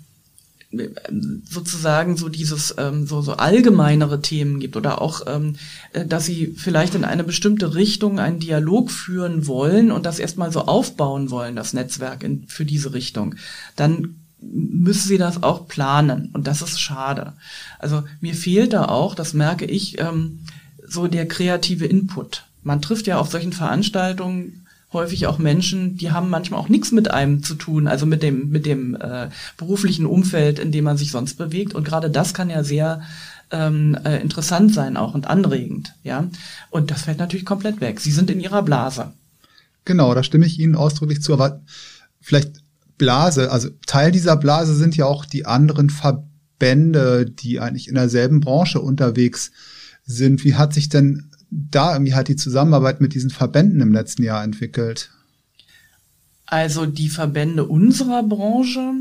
sozusagen 1.48 2.16
so 2.16 2.28
dieses 2.28 2.74
ähm, 2.76 3.06
so 3.06 3.22
so 3.22 3.34
allgemeinere 3.34 4.20
Themen 4.20 4.58
gibt 4.58 4.76
oder 4.76 5.00
auch 5.00 5.22
ähm, 5.26 5.56
äh, 5.92 6.04
dass 6.04 6.26
sie 6.26 6.54
vielleicht 6.56 6.94
in 6.94 7.04
eine 7.04 7.24
bestimmte 7.24 7.74
Richtung 7.74 8.18
einen 8.18 8.40
Dialog 8.40 8.90
führen 8.90 9.46
wollen 9.46 9.92
und 9.92 10.04
das 10.04 10.18
erstmal 10.18 10.52
so 10.52 10.62
aufbauen 10.62 11.30
wollen 11.30 11.56
das 11.56 11.72
Netzwerk 11.72 12.24
in, 12.24 12.48
für 12.48 12.64
diese 12.64 12.92
Richtung 12.94 13.36
dann 13.76 14.16
müssen 14.38 15.08
sie 15.08 15.18
das 15.18 15.42
auch 15.42 15.66
planen. 15.66 16.30
Und 16.32 16.46
das 16.46 16.62
ist 16.62 16.80
schade. 16.80 17.32
Also 17.78 18.04
mir 18.20 18.34
fehlt 18.34 18.72
da 18.72 18.86
auch, 18.86 19.14
das 19.14 19.32
merke 19.32 19.64
ich, 19.64 19.98
ähm, 19.98 20.40
so 20.86 21.06
der 21.06 21.26
kreative 21.26 21.86
Input. 21.86 22.44
Man 22.62 22.82
trifft 22.82 23.06
ja 23.06 23.18
auf 23.18 23.30
solchen 23.30 23.52
Veranstaltungen 23.52 24.65
häufig 24.96 25.26
auch 25.26 25.38
Menschen, 25.38 25.96
die 25.96 26.10
haben 26.10 26.28
manchmal 26.30 26.58
auch 26.58 26.68
nichts 26.68 26.90
mit 26.90 27.10
einem 27.10 27.42
zu 27.42 27.54
tun, 27.54 27.86
also 27.86 28.06
mit 28.06 28.22
dem, 28.22 28.50
mit 28.50 28.66
dem 28.66 28.96
äh, 28.96 29.28
beruflichen 29.56 30.06
Umfeld, 30.06 30.58
in 30.58 30.72
dem 30.72 30.84
man 30.84 30.96
sich 30.96 31.12
sonst 31.12 31.34
bewegt. 31.34 31.74
Und 31.74 31.84
gerade 31.84 32.10
das 32.10 32.34
kann 32.34 32.50
ja 32.50 32.64
sehr 32.64 33.02
ähm, 33.52 33.96
äh, 34.04 34.20
interessant 34.20 34.74
sein 34.74 34.96
auch 34.96 35.14
und 35.14 35.28
anregend, 35.28 35.94
ja. 36.02 36.26
Und 36.70 36.90
das 36.90 37.02
fällt 37.02 37.18
natürlich 37.18 37.46
komplett 37.46 37.80
weg. 37.80 38.00
Sie 38.00 38.10
sind 38.10 38.30
in 38.30 38.40
ihrer 38.40 38.62
Blase. 38.62 39.12
Genau, 39.84 40.14
da 40.14 40.22
stimme 40.24 40.46
ich 40.46 40.58
Ihnen 40.58 40.74
ausdrücklich 40.74 41.22
zu. 41.22 41.32
Aber 41.32 41.60
vielleicht 42.20 42.62
Blase, 42.98 43.52
also 43.52 43.68
Teil 43.86 44.10
dieser 44.10 44.36
Blase 44.36 44.74
sind 44.74 44.96
ja 44.96 45.06
auch 45.06 45.24
die 45.24 45.46
anderen 45.46 45.90
Verbände, 45.90 47.26
die 47.26 47.60
eigentlich 47.60 47.88
in 47.88 47.94
derselben 47.94 48.40
Branche 48.40 48.80
unterwegs 48.80 49.52
sind. 50.04 50.42
Wie 50.44 50.56
hat 50.56 50.74
sich 50.74 50.88
denn 50.88 51.30
da 51.70 51.92
irgendwie 51.94 52.14
halt 52.14 52.28
die 52.28 52.36
Zusammenarbeit 52.36 53.00
mit 53.00 53.14
diesen 53.14 53.30
Verbänden 53.30 53.80
im 53.80 53.92
letzten 53.92 54.22
Jahr 54.22 54.44
entwickelt? 54.44 55.10
Also 56.46 56.86
die 56.86 57.08
Verbände 57.08 57.64
unserer 57.64 58.22
Branche 58.22 58.92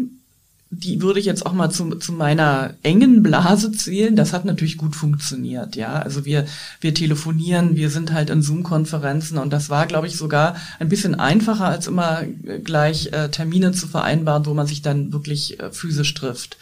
die 0.71 1.01
würde 1.01 1.19
ich 1.19 1.25
jetzt 1.25 1.45
auch 1.45 1.53
mal 1.53 1.69
zu, 1.69 1.95
zu 1.95 2.11
meiner 2.11 2.73
engen 2.81 3.23
Blase 3.23 3.71
zählen. 3.71 4.15
Das 4.15 4.33
hat 4.33 4.45
natürlich 4.45 4.77
gut 4.77 4.95
funktioniert, 4.95 5.75
ja. 5.75 5.93
Also 5.93 6.25
wir, 6.25 6.45
wir 6.81 6.93
telefonieren, 6.93 7.75
wir 7.75 7.89
sind 7.89 8.11
halt 8.11 8.29
in 8.29 8.41
Zoom-Konferenzen 8.41 9.37
und 9.37 9.53
das 9.53 9.69
war, 9.69 9.85
glaube 9.85 10.07
ich, 10.07 10.17
sogar 10.17 10.55
ein 10.79 10.89
bisschen 10.89 11.15
einfacher, 11.15 11.65
als 11.65 11.87
immer 11.87 12.23
gleich 12.63 13.11
äh, 13.13 13.29
Termine 13.29 13.71
zu 13.71 13.87
vereinbaren, 13.87 14.45
wo 14.45 14.53
man 14.53 14.67
sich 14.67 14.81
dann 14.81 15.13
wirklich 15.13 15.59
äh, 15.59 15.71
physisch 15.71 16.13
trifft. 16.13 16.57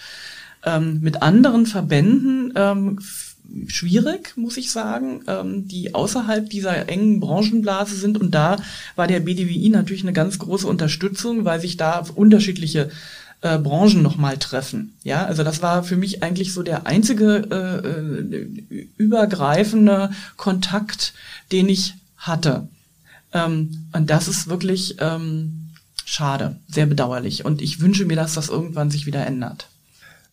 Ähm, 0.66 1.00
mit 1.02 1.22
anderen 1.22 1.66
Verbänden 1.66 2.54
ähm, 2.56 3.00
schwierig, 3.68 4.34
muss 4.36 4.58
ich 4.58 4.72
sagen, 4.72 5.22
ähm, 5.28 5.68
die 5.68 5.94
außerhalb 5.94 6.50
dieser 6.50 6.90
engen 6.90 7.20
Branchenblase 7.20 7.96
sind. 7.96 8.20
Und 8.20 8.32
da 8.32 8.58
war 8.96 9.08
der 9.08 9.20
BDWI 9.20 9.70
natürlich 9.70 10.04
eine 10.04 10.14
ganz 10.14 10.40
große 10.40 10.68
Unterstützung, 10.68 11.46
weil 11.46 11.60
sich 11.60 11.78
da 11.78 12.06
unterschiedliche 12.16 12.90
äh, 13.42 13.58
Branchen 13.58 14.02
nochmal 14.02 14.38
treffen. 14.38 14.94
Ja, 15.04 15.26
also 15.26 15.44
das 15.44 15.62
war 15.62 15.84
für 15.84 15.98
mich 15.98 16.24
eigentlich 16.24 16.54
so 16.54 16.64
der 16.64 16.88
einzige 16.88 17.48
äh, 17.52 17.88
äh, 17.88 18.88
übergreifende 18.98 20.12
Kontakt, 20.38 21.14
den 21.52 21.70
ich 21.70 21.96
hatte. 22.18 22.68
Ähm, 23.34 23.88
und 23.94 24.10
das 24.10 24.28
ist 24.28 24.48
wirklich 24.48 24.96
ähm, 25.00 25.72
schade, 26.06 26.58
sehr 26.68 26.86
bedauerlich. 26.86 27.46
Und 27.46 27.62
ich 27.62 27.82
wünsche 27.82 28.06
mir, 28.06 28.16
dass 28.16 28.34
das 28.34 28.50
irgendwann 28.50 28.90
sich 28.90 29.06
wieder 29.06 29.26
ändert. 29.26 29.68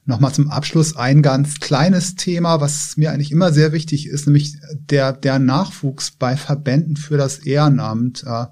Nochmal 0.06 0.32
zum 0.32 0.50
Abschluss 0.50 0.96
ein 0.96 1.22
ganz 1.22 1.60
kleines 1.60 2.16
Thema, 2.16 2.60
was 2.60 2.96
mir 2.96 3.12
eigentlich 3.12 3.32
immer 3.32 3.52
sehr 3.52 3.72
wichtig 3.72 4.06
ist, 4.06 4.26
nämlich 4.26 4.56
der, 4.74 5.12
der 5.12 5.38
Nachwuchs 5.38 6.10
bei 6.10 6.36
Verbänden 6.36 6.96
für 6.96 7.16
das 7.16 7.38
Ehrenamt. 7.38 8.24
Äh, 8.26 8.46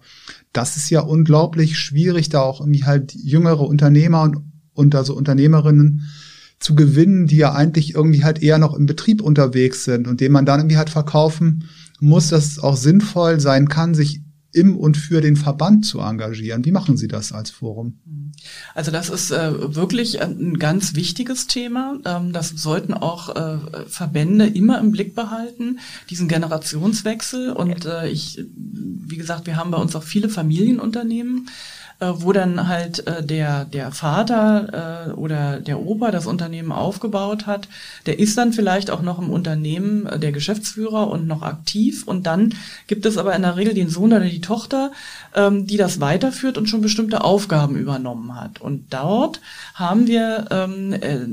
das 0.53 0.77
ist 0.77 0.91
ja 0.91 1.01
unglaublich 1.01 1.79
schwierig, 1.79 2.29
da 2.29 2.41
auch 2.41 2.61
irgendwie 2.61 2.85
halt 2.85 3.15
jüngere 3.15 3.63
Unternehmer 3.63 4.23
und, 4.23 4.39
und 4.75 4.95
also 4.95 5.15
Unternehmerinnen 5.15 6.09
zu 6.61 6.75
gewinnen, 6.75 7.27
die 7.27 7.37
ja 7.37 7.53
eigentlich 7.55 7.95
irgendwie 7.95 8.25
halt 8.25 8.43
eher 8.43 8.59
noch 8.59 8.75
im 8.75 8.87
Betrieb 8.87 9.23
unterwegs 9.23 9.85
sind 9.85 10.07
und 10.07 10.21
denen 10.21 10.33
man 10.33 10.47
dann 10.47 10.61
irgendwie 10.61 10.77
halt 10.77 10.91
verkaufen 10.91 11.65
muss, 12.01 12.29
dass 12.29 12.47
es 12.47 12.59
auch 12.59 12.77
sinnvoll 12.77 13.41
sein 13.41 13.69
kann, 13.69 13.95
sich 13.95 14.21
im 14.59 14.77
und 14.77 14.97
für 14.97 15.21
den 15.21 15.37
Verband 15.37 15.87
zu 15.87 16.01
engagieren. 16.01 16.65
Wie 16.65 16.73
machen 16.73 16.97
Sie 16.97 17.09
das 17.09 17.33
als 17.33 17.51
Forum? 17.51 17.99
Also 18.75 18.91
das 18.91 19.09
ist 19.09 19.31
äh, 19.31 19.75
wirklich 19.75 20.21
ein 20.21 20.59
ganz 20.59 20.95
wichtiges 20.95 21.47
Thema. 21.47 21.99
Ähm, 22.05 22.33
das 22.33 22.51
sollten 22.51 22.95
auch 22.95 23.35
äh, 23.35 23.59
Verbände 23.87 24.47
immer 24.47 24.79
im 24.81 24.91
Blick 24.91 25.15
behalten, 25.15 25.79
diesen 26.11 26.29
Generationswechsel. 26.29 27.53
Und 27.53 27.87
äh, 27.87 28.09
ich, 28.09 28.45
wie 28.57 29.17
gesagt, 29.17 29.47
wir 29.47 29.57
haben 29.57 29.71
bei 29.71 29.79
uns 29.79 29.95
auch 29.97 30.03
viele 30.03 30.29
Familienunternehmen 30.29 31.49
äh, 32.01 32.13
wo 32.15 32.33
dann 32.33 32.69
halt 32.69 33.07
äh, 33.07 33.25
der, 33.25 33.65
der 33.65 33.91
Vater 33.91 35.09
äh, 35.09 35.13
oder 35.13 35.61
der 35.61 35.81
Opa 35.81 36.11
das 36.11 36.27
Unternehmen 36.27 36.71
aufgebaut 36.71 37.47
hat, 37.47 37.69
der 38.07 38.19
ist 38.21 38.39
dann 38.39 38.53
vielleicht 38.53 38.91
auch 38.91 39.03
noch 39.03 39.19
im 39.19 39.31
Unternehmen 39.31 40.07
äh, 40.07 40.19
der 40.19 40.31
Geschäftsführer 40.31 41.09
und 41.09 41.27
noch 41.27 41.43
aktiv. 41.43 42.07
Und 42.07 42.27
dann 42.27 42.55
gibt 42.87 43.05
es 43.05 43.19
aber 43.19 43.35
in 43.35 43.43
der 43.43 43.57
Regel 43.57 43.75
den 43.75 43.89
Sohn 43.89 44.13
oder 44.13 44.21
die 44.21 44.41
Tochter, 44.41 44.93
ähm, 45.35 45.67
die 45.67 45.77
das 45.77 46.01
weiterführt 46.01 46.57
und 46.57 46.69
schon 46.69 46.83
bestimmte 46.83 47.25
Aufgaben 47.25 47.77
übernommen 47.77 48.41
hat. 48.41 48.61
Und 48.61 48.93
dort 48.93 49.41
haben 49.75 50.07
wir 50.07 50.47
ähm, 50.51 50.93
äh, 50.93 51.27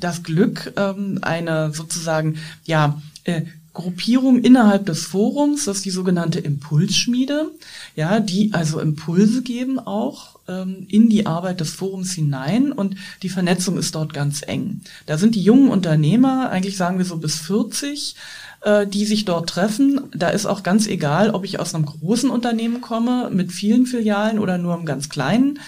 das 0.00 0.22
Glück, 0.24 0.72
ähm, 0.76 1.18
eine 1.22 1.72
sozusagen, 1.72 2.36
ja, 2.64 3.00
äh, 3.24 3.42
Gruppierung 3.72 4.42
innerhalb 4.42 4.86
des 4.86 5.06
Forums, 5.06 5.64
das 5.64 5.78
ist 5.78 5.84
die 5.84 5.90
sogenannte 5.90 6.40
Impulsschmiede, 6.40 7.52
ja, 7.94 8.18
die 8.18 8.52
also 8.52 8.80
Impulse 8.80 9.42
geben 9.42 9.78
auch 9.78 10.40
ähm, 10.48 10.86
in 10.88 11.08
die 11.08 11.26
Arbeit 11.26 11.60
des 11.60 11.70
Forums 11.70 12.12
hinein 12.12 12.72
und 12.72 12.96
die 13.22 13.28
Vernetzung 13.28 13.78
ist 13.78 13.94
dort 13.94 14.12
ganz 14.12 14.42
eng. 14.44 14.80
Da 15.06 15.18
sind 15.18 15.36
die 15.36 15.42
jungen 15.42 15.68
Unternehmer, 15.68 16.50
eigentlich 16.50 16.76
sagen 16.76 16.98
wir 16.98 17.04
so 17.04 17.18
bis 17.18 17.36
40, 17.38 18.16
äh, 18.62 18.86
die 18.86 19.06
sich 19.06 19.24
dort 19.24 19.48
treffen. 19.48 20.00
Da 20.12 20.30
ist 20.30 20.46
auch 20.46 20.62
ganz 20.62 20.86
egal, 20.86 21.30
ob 21.30 21.44
ich 21.44 21.60
aus 21.60 21.74
einem 21.74 21.86
großen 21.86 22.28
Unternehmen 22.28 22.80
komme 22.80 23.30
mit 23.32 23.52
vielen 23.52 23.86
Filialen 23.86 24.38
oder 24.38 24.58
nur 24.58 24.74
einem 24.74 24.84
ganz 24.84 25.08
kleinen. 25.08 25.60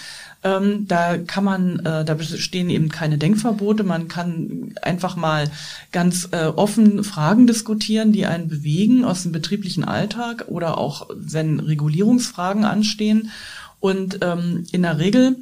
Ähm, 0.43 0.87
da 0.87 1.17
kann 1.17 1.43
man, 1.43 1.79
äh, 1.79 2.03
da 2.03 2.13
bestehen 2.15 2.69
eben 2.69 2.89
keine 2.89 3.17
Denkverbote. 3.17 3.83
Man 3.83 4.09
kann 4.09 4.75
einfach 4.81 5.15
mal 5.15 5.49
ganz 5.91 6.29
äh, 6.31 6.45
offen 6.47 7.03
Fragen 7.03 7.47
diskutieren, 7.47 8.11
die 8.11 8.25
einen 8.25 8.49
bewegen 8.49 9.05
aus 9.05 9.23
dem 9.23 9.31
betrieblichen 9.31 9.85
Alltag 9.85 10.45
oder 10.47 10.77
auch 10.77 11.07
wenn 11.15 11.59
Regulierungsfragen 11.61 12.65
anstehen. 12.65 13.31
Und 13.79 14.19
ähm, 14.21 14.65
in 14.71 14.81
der 14.81 14.99
Regel 14.99 15.37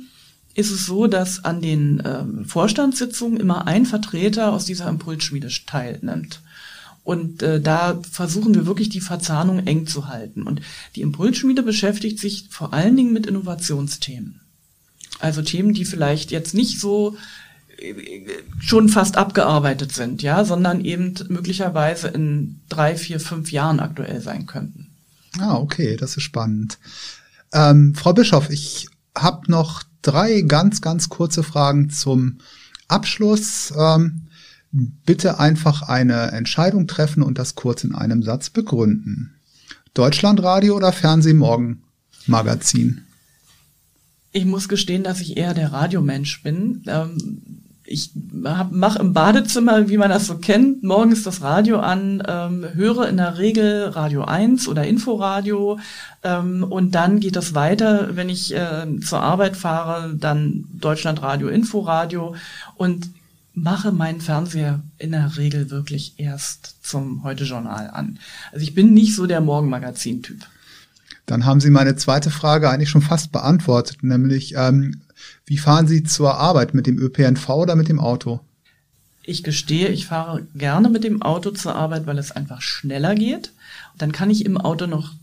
ist 0.54 0.72
es 0.72 0.86
so, 0.86 1.08
dass 1.08 1.44
an 1.46 1.62
den 1.62 2.04
ähm, 2.06 2.46
Vorstandssitzungen 2.46 3.40
immer 3.40 3.68
ein 3.68 3.86
Vertreter 3.86 4.52
aus 4.52 4.66
dieser 4.66 4.88
Impulsschmiede 4.88 5.50
teilnimmt. 5.66 6.42
Und 7.04 7.42
äh, 7.42 7.60
da 7.60 8.00
versuchen 8.12 8.54
wir 8.54 8.68
wirklich 8.68 8.90
die 8.90 9.02
Verzahnung 9.02 9.66
eng 9.66 9.88
zu 9.88 10.08
halten. 10.08 10.44
Und 10.44 10.62
die 10.96 11.02
Impulsschmiede 11.02 11.64
beschäftigt 11.64 12.20
sich 12.20 12.48
vor 12.50 12.74
allen 12.74 12.96
Dingen 12.96 13.14
mit 13.14 13.26
Innovationsthemen. 13.26 14.42
Also 15.22 15.42
Themen, 15.42 15.74
die 15.74 15.86
vielleicht 15.86 16.32
jetzt 16.32 16.54
nicht 16.54 16.80
so 16.80 17.16
äh, 17.78 17.94
schon 18.60 18.90
fast 18.90 19.18
abgearbeitet 19.18 19.94
sind, 19.94 20.22
ja, 20.22 20.46
sondern 20.46 20.84
eben 20.84 21.14
möglicherweise 21.30 22.08
in 22.08 22.60
drei, 22.70 22.96
vier, 22.96 23.20
fünf 23.20 23.52
Jahren 23.52 23.80
aktuell 23.80 24.22
sein 24.22 24.46
könnten. 24.46 24.88
Ah, 25.40 25.56
okay, 25.56 25.96
das 25.96 26.18
ist 26.18 26.24
spannend. 26.24 26.78
Ähm, 27.54 27.96
Frau 27.96 28.14
Bischof, 28.14 28.50
ich 28.50 28.88
habe 29.16 29.50
noch 29.52 29.84
drei 30.02 30.42
ganz, 30.42 30.82
ganz 30.82 31.10
kurze 31.10 31.44
Fragen 31.44 31.90
zum 31.90 32.40
Abschluss. 32.88 33.74
Ähm, 33.78 34.28
bitte 34.72 35.40
einfach 35.40 35.84
eine 35.84 36.32
Entscheidung 36.32 36.88
treffen 36.88 37.22
und 37.24 37.38
das 37.38 37.56
kurz 37.56 37.84
in 37.84 37.94
einem 37.94 38.24
Satz 38.24 38.50
begründen. 38.50 39.36
Deutschlandradio 39.94 40.76
oder 40.76 40.94
Fernsehmorgen-Magazin? 40.94 43.06
Ich 44.32 44.46
muss 44.46 44.70
gestehen, 44.70 45.04
dass 45.04 45.22
ich 45.22 45.38
eher 45.38 45.54
der 45.54 45.74
Radiomensch 45.74 46.44
bin. 46.44 46.84
Ähm, 46.88 47.41
ich 47.91 48.12
mache 48.32 49.00
im 49.00 49.13
Badezimmer, 49.13 49.89
wie 49.89 49.98
man 49.98 50.10
das 50.10 50.28
so 50.28 50.38
kennt, 50.38 50.84
morgens 50.84 51.24
das 51.24 51.41
Radio 51.41 51.80
an, 51.80 52.24
ähm, 52.26 52.65
höre 52.74 53.10
in 53.10 53.17
der 53.17 53.38
Regel 53.38 53.89
Radio 53.89 54.24
1 54.24 54.67
oder 54.67 54.86
Inforadio 54.86 55.78
ähm, 56.24 56.63
und 56.63 56.96
dann 56.96 57.20
geht 57.20 57.36
es 57.36 57.54
weiter, 57.54 58.15
wenn 58.15 58.30
ich 58.30 58.56
äh, 58.56 58.88
zur 59.02 59.22
Arbeit 59.22 59.58
fahre, 59.58 60.15
dann 60.15 60.65
Deutschlandradio, 60.74 61.50
Inforadio 61.50 62.36
und 62.76 63.10
mache 63.54 63.91
meinen 63.91 64.22
Fernseher 64.22 64.82
in 64.98 65.12
der 65.12 65.36
Regel 65.38 65.70
wirklich 65.70 66.13
erst 66.17 66.78
zum 66.82 67.24
Heute-Journal 67.24 67.89
an. 67.89 68.20
Also 68.52 68.63
ich 68.63 68.74
bin 68.74 68.94
nicht 68.94 69.15
so 69.15 69.28
der 69.28 69.41
Morgenmagazin-Typ. 69.41 70.39
Dann 71.32 71.46
haben 71.46 71.62
Sie 71.62 71.70
meine 71.70 71.96
zweite 71.96 72.30
Frage 72.30 72.70
eigentlich 72.70 72.89
schon 72.89 73.02
fast 73.02 73.32
beantwortet, 73.32 74.04
nämlich 74.04 74.56
ähm, 74.58 75.00
wie 75.46 75.58
fahren 75.58 75.88
Sie 75.88 76.04
zur 76.04 76.36
Arbeit 76.36 76.74
mit 76.74 76.88
dem 76.88 77.00
ÖPNV 77.00 77.48
oder 77.48 77.78
mit 77.78 77.88
dem 77.88 78.02
Auto? 78.02 78.41
Ich 79.24 79.41
gestehe, 79.41 79.88
ich 79.88 80.08
fahre 80.08 80.46
gerne 80.56 80.89
mit 80.89 81.06
dem 81.06 81.22
Auto 81.22 81.52
zur 81.52 81.74
Arbeit, 81.74 82.06
weil 82.06 82.17
es 82.17 82.34
einfach 82.34 82.62
schneller 82.62 83.15
geht. 83.15 83.54
dann 83.98 84.12
kann 84.12 84.30
ich 84.30 84.46
im 84.46 84.58
Auto 84.58 84.88
noch 84.88 85.13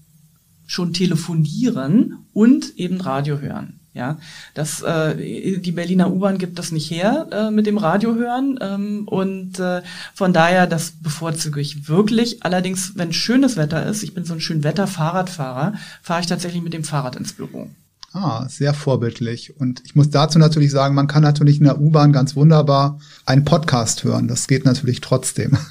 schon 0.66 0.94
telefonieren 0.94 2.24
und 2.32 2.78
eben 2.78 3.02
Radio 3.02 3.40
hören. 3.40 3.77
Ja, 3.94 4.18
das, 4.54 4.82
äh, 4.82 5.58
die 5.58 5.72
Berliner 5.72 6.12
U-Bahn 6.12 6.38
gibt 6.38 6.58
das 6.58 6.70
nicht 6.70 6.90
her 6.90 7.26
äh, 7.32 7.50
mit 7.50 7.66
dem 7.66 7.78
Radio 7.78 8.14
hören 8.14 8.58
ähm, 8.60 9.08
und 9.08 9.58
äh, 9.58 9.82
von 10.14 10.32
daher 10.32 10.66
das 10.66 10.92
bevorzuge 11.02 11.60
ich 11.60 11.88
wirklich. 11.88 12.44
Allerdings, 12.44 12.92
wenn 12.94 13.12
schönes 13.12 13.56
Wetter 13.56 13.84
ist, 13.86 14.02
ich 14.02 14.14
bin 14.14 14.24
so 14.24 14.34
ein 14.34 14.40
schön 14.40 14.62
Wetter-Fahrradfahrer, 14.62 15.74
fahre 16.02 16.20
ich 16.20 16.26
tatsächlich 16.26 16.62
mit 16.62 16.74
dem 16.74 16.84
Fahrrad 16.84 17.16
ins 17.16 17.32
Büro. 17.32 17.68
Ah, 18.12 18.48
sehr 18.48 18.72
vorbildlich. 18.72 19.58
Und 19.60 19.82
ich 19.84 19.94
muss 19.94 20.10
dazu 20.10 20.38
natürlich 20.38 20.70
sagen, 20.70 20.94
man 20.94 21.08
kann 21.08 21.22
natürlich 21.22 21.58
in 21.58 21.64
der 21.64 21.80
U-Bahn 21.80 22.12
ganz 22.12 22.36
wunderbar 22.36 23.00
einen 23.26 23.44
Podcast 23.44 24.04
hören. 24.04 24.28
Das 24.28 24.48
geht 24.48 24.64
natürlich 24.64 25.00
trotzdem. 25.00 25.56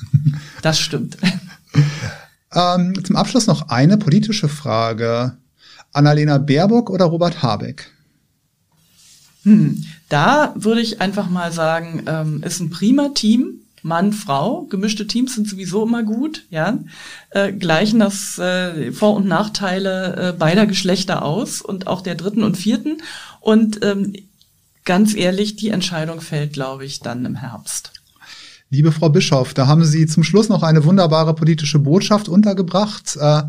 Das 0.62 0.80
stimmt. 0.80 1.18
ähm, 2.54 3.06
zum 3.06 3.16
Abschluss 3.16 3.48
noch 3.48 3.70
eine 3.70 3.98
politische 3.98 4.50
Frage. 4.50 5.38
Annalena 5.94 6.40
Baerbock 6.40 6.90
oder 6.90 7.06
Robert 7.06 7.42
Habeck? 7.42 7.92
Hm, 9.48 9.82
da 10.10 10.54
würde 10.58 10.82
ich 10.82 11.00
einfach 11.00 11.30
mal 11.30 11.54
sagen, 11.54 12.04
ähm, 12.06 12.44
ist 12.44 12.60
ein 12.60 12.70
prima 12.70 13.10
Team. 13.16 13.62
Mann, 13.82 14.12
Frau, 14.12 14.64
gemischte 14.64 15.08
Teams 15.08 15.36
sind 15.36 15.48
sowieso 15.48 15.86
immer 15.86 16.04
gut, 16.04 16.44
ja, 16.50 16.80
äh, 17.30 17.54
gleichen 17.54 18.00
das 18.00 18.38
äh, 18.38 18.92
Vor- 18.92 19.16
und 19.16 19.26
Nachteile 19.26 20.34
äh, 20.34 20.38
beider 20.38 20.66
Geschlechter 20.66 21.24
aus 21.24 21.62
und 21.62 21.88
auch 21.88 22.02
der 22.02 22.16
dritten 22.16 22.44
und 22.44 22.58
vierten. 22.58 23.02
Und 23.40 23.86
ähm, 23.86 24.14
ganz 24.84 25.16
ehrlich, 25.16 25.56
die 25.56 25.70
Entscheidung 25.70 26.20
fällt, 26.20 26.52
glaube 26.52 26.84
ich, 26.84 27.00
dann 27.00 27.24
im 27.24 27.36
Herbst. 27.36 27.94
Liebe 28.70 28.92
Frau 28.92 29.08
Bischof, 29.08 29.54
da 29.54 29.68
haben 29.68 29.86
Sie 29.86 30.08
zum 30.08 30.24
Schluss 30.24 30.50
noch 30.50 30.64
eine 30.64 30.84
wunderbare 30.84 31.34
politische 31.34 31.80
Botschaft 31.80 32.28
untergebracht. 32.28 33.16
Äh, 33.16 33.44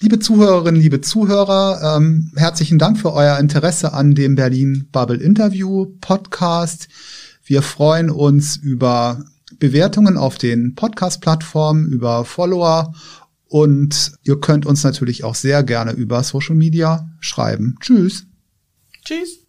Liebe 0.00 0.20
Zuhörerinnen, 0.20 0.80
liebe 0.80 1.00
Zuhörer, 1.00 1.96
ähm, 1.96 2.30
herzlichen 2.36 2.78
Dank 2.78 2.98
für 2.98 3.12
euer 3.12 3.36
Interesse 3.40 3.94
an 3.94 4.14
dem 4.14 4.36
Berlin 4.36 4.88
Bubble 4.92 5.16
Interview 5.16 5.86
Podcast. 6.00 6.86
Wir 7.42 7.62
freuen 7.62 8.08
uns 8.08 8.56
über 8.56 9.24
Bewertungen 9.58 10.16
auf 10.16 10.38
den 10.38 10.76
Podcast-Plattformen, 10.76 11.86
über 11.86 12.24
Follower 12.24 12.94
und 13.48 14.12
ihr 14.22 14.38
könnt 14.38 14.66
uns 14.66 14.84
natürlich 14.84 15.24
auch 15.24 15.34
sehr 15.34 15.64
gerne 15.64 15.90
über 15.90 16.22
Social 16.22 16.54
Media 16.54 17.08
schreiben. 17.18 17.74
Tschüss. 17.80 18.24
Tschüss. 19.04 19.48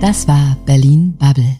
Das 0.00 0.28
war 0.28 0.56
Berlin 0.66 1.16
Bubble. 1.18 1.58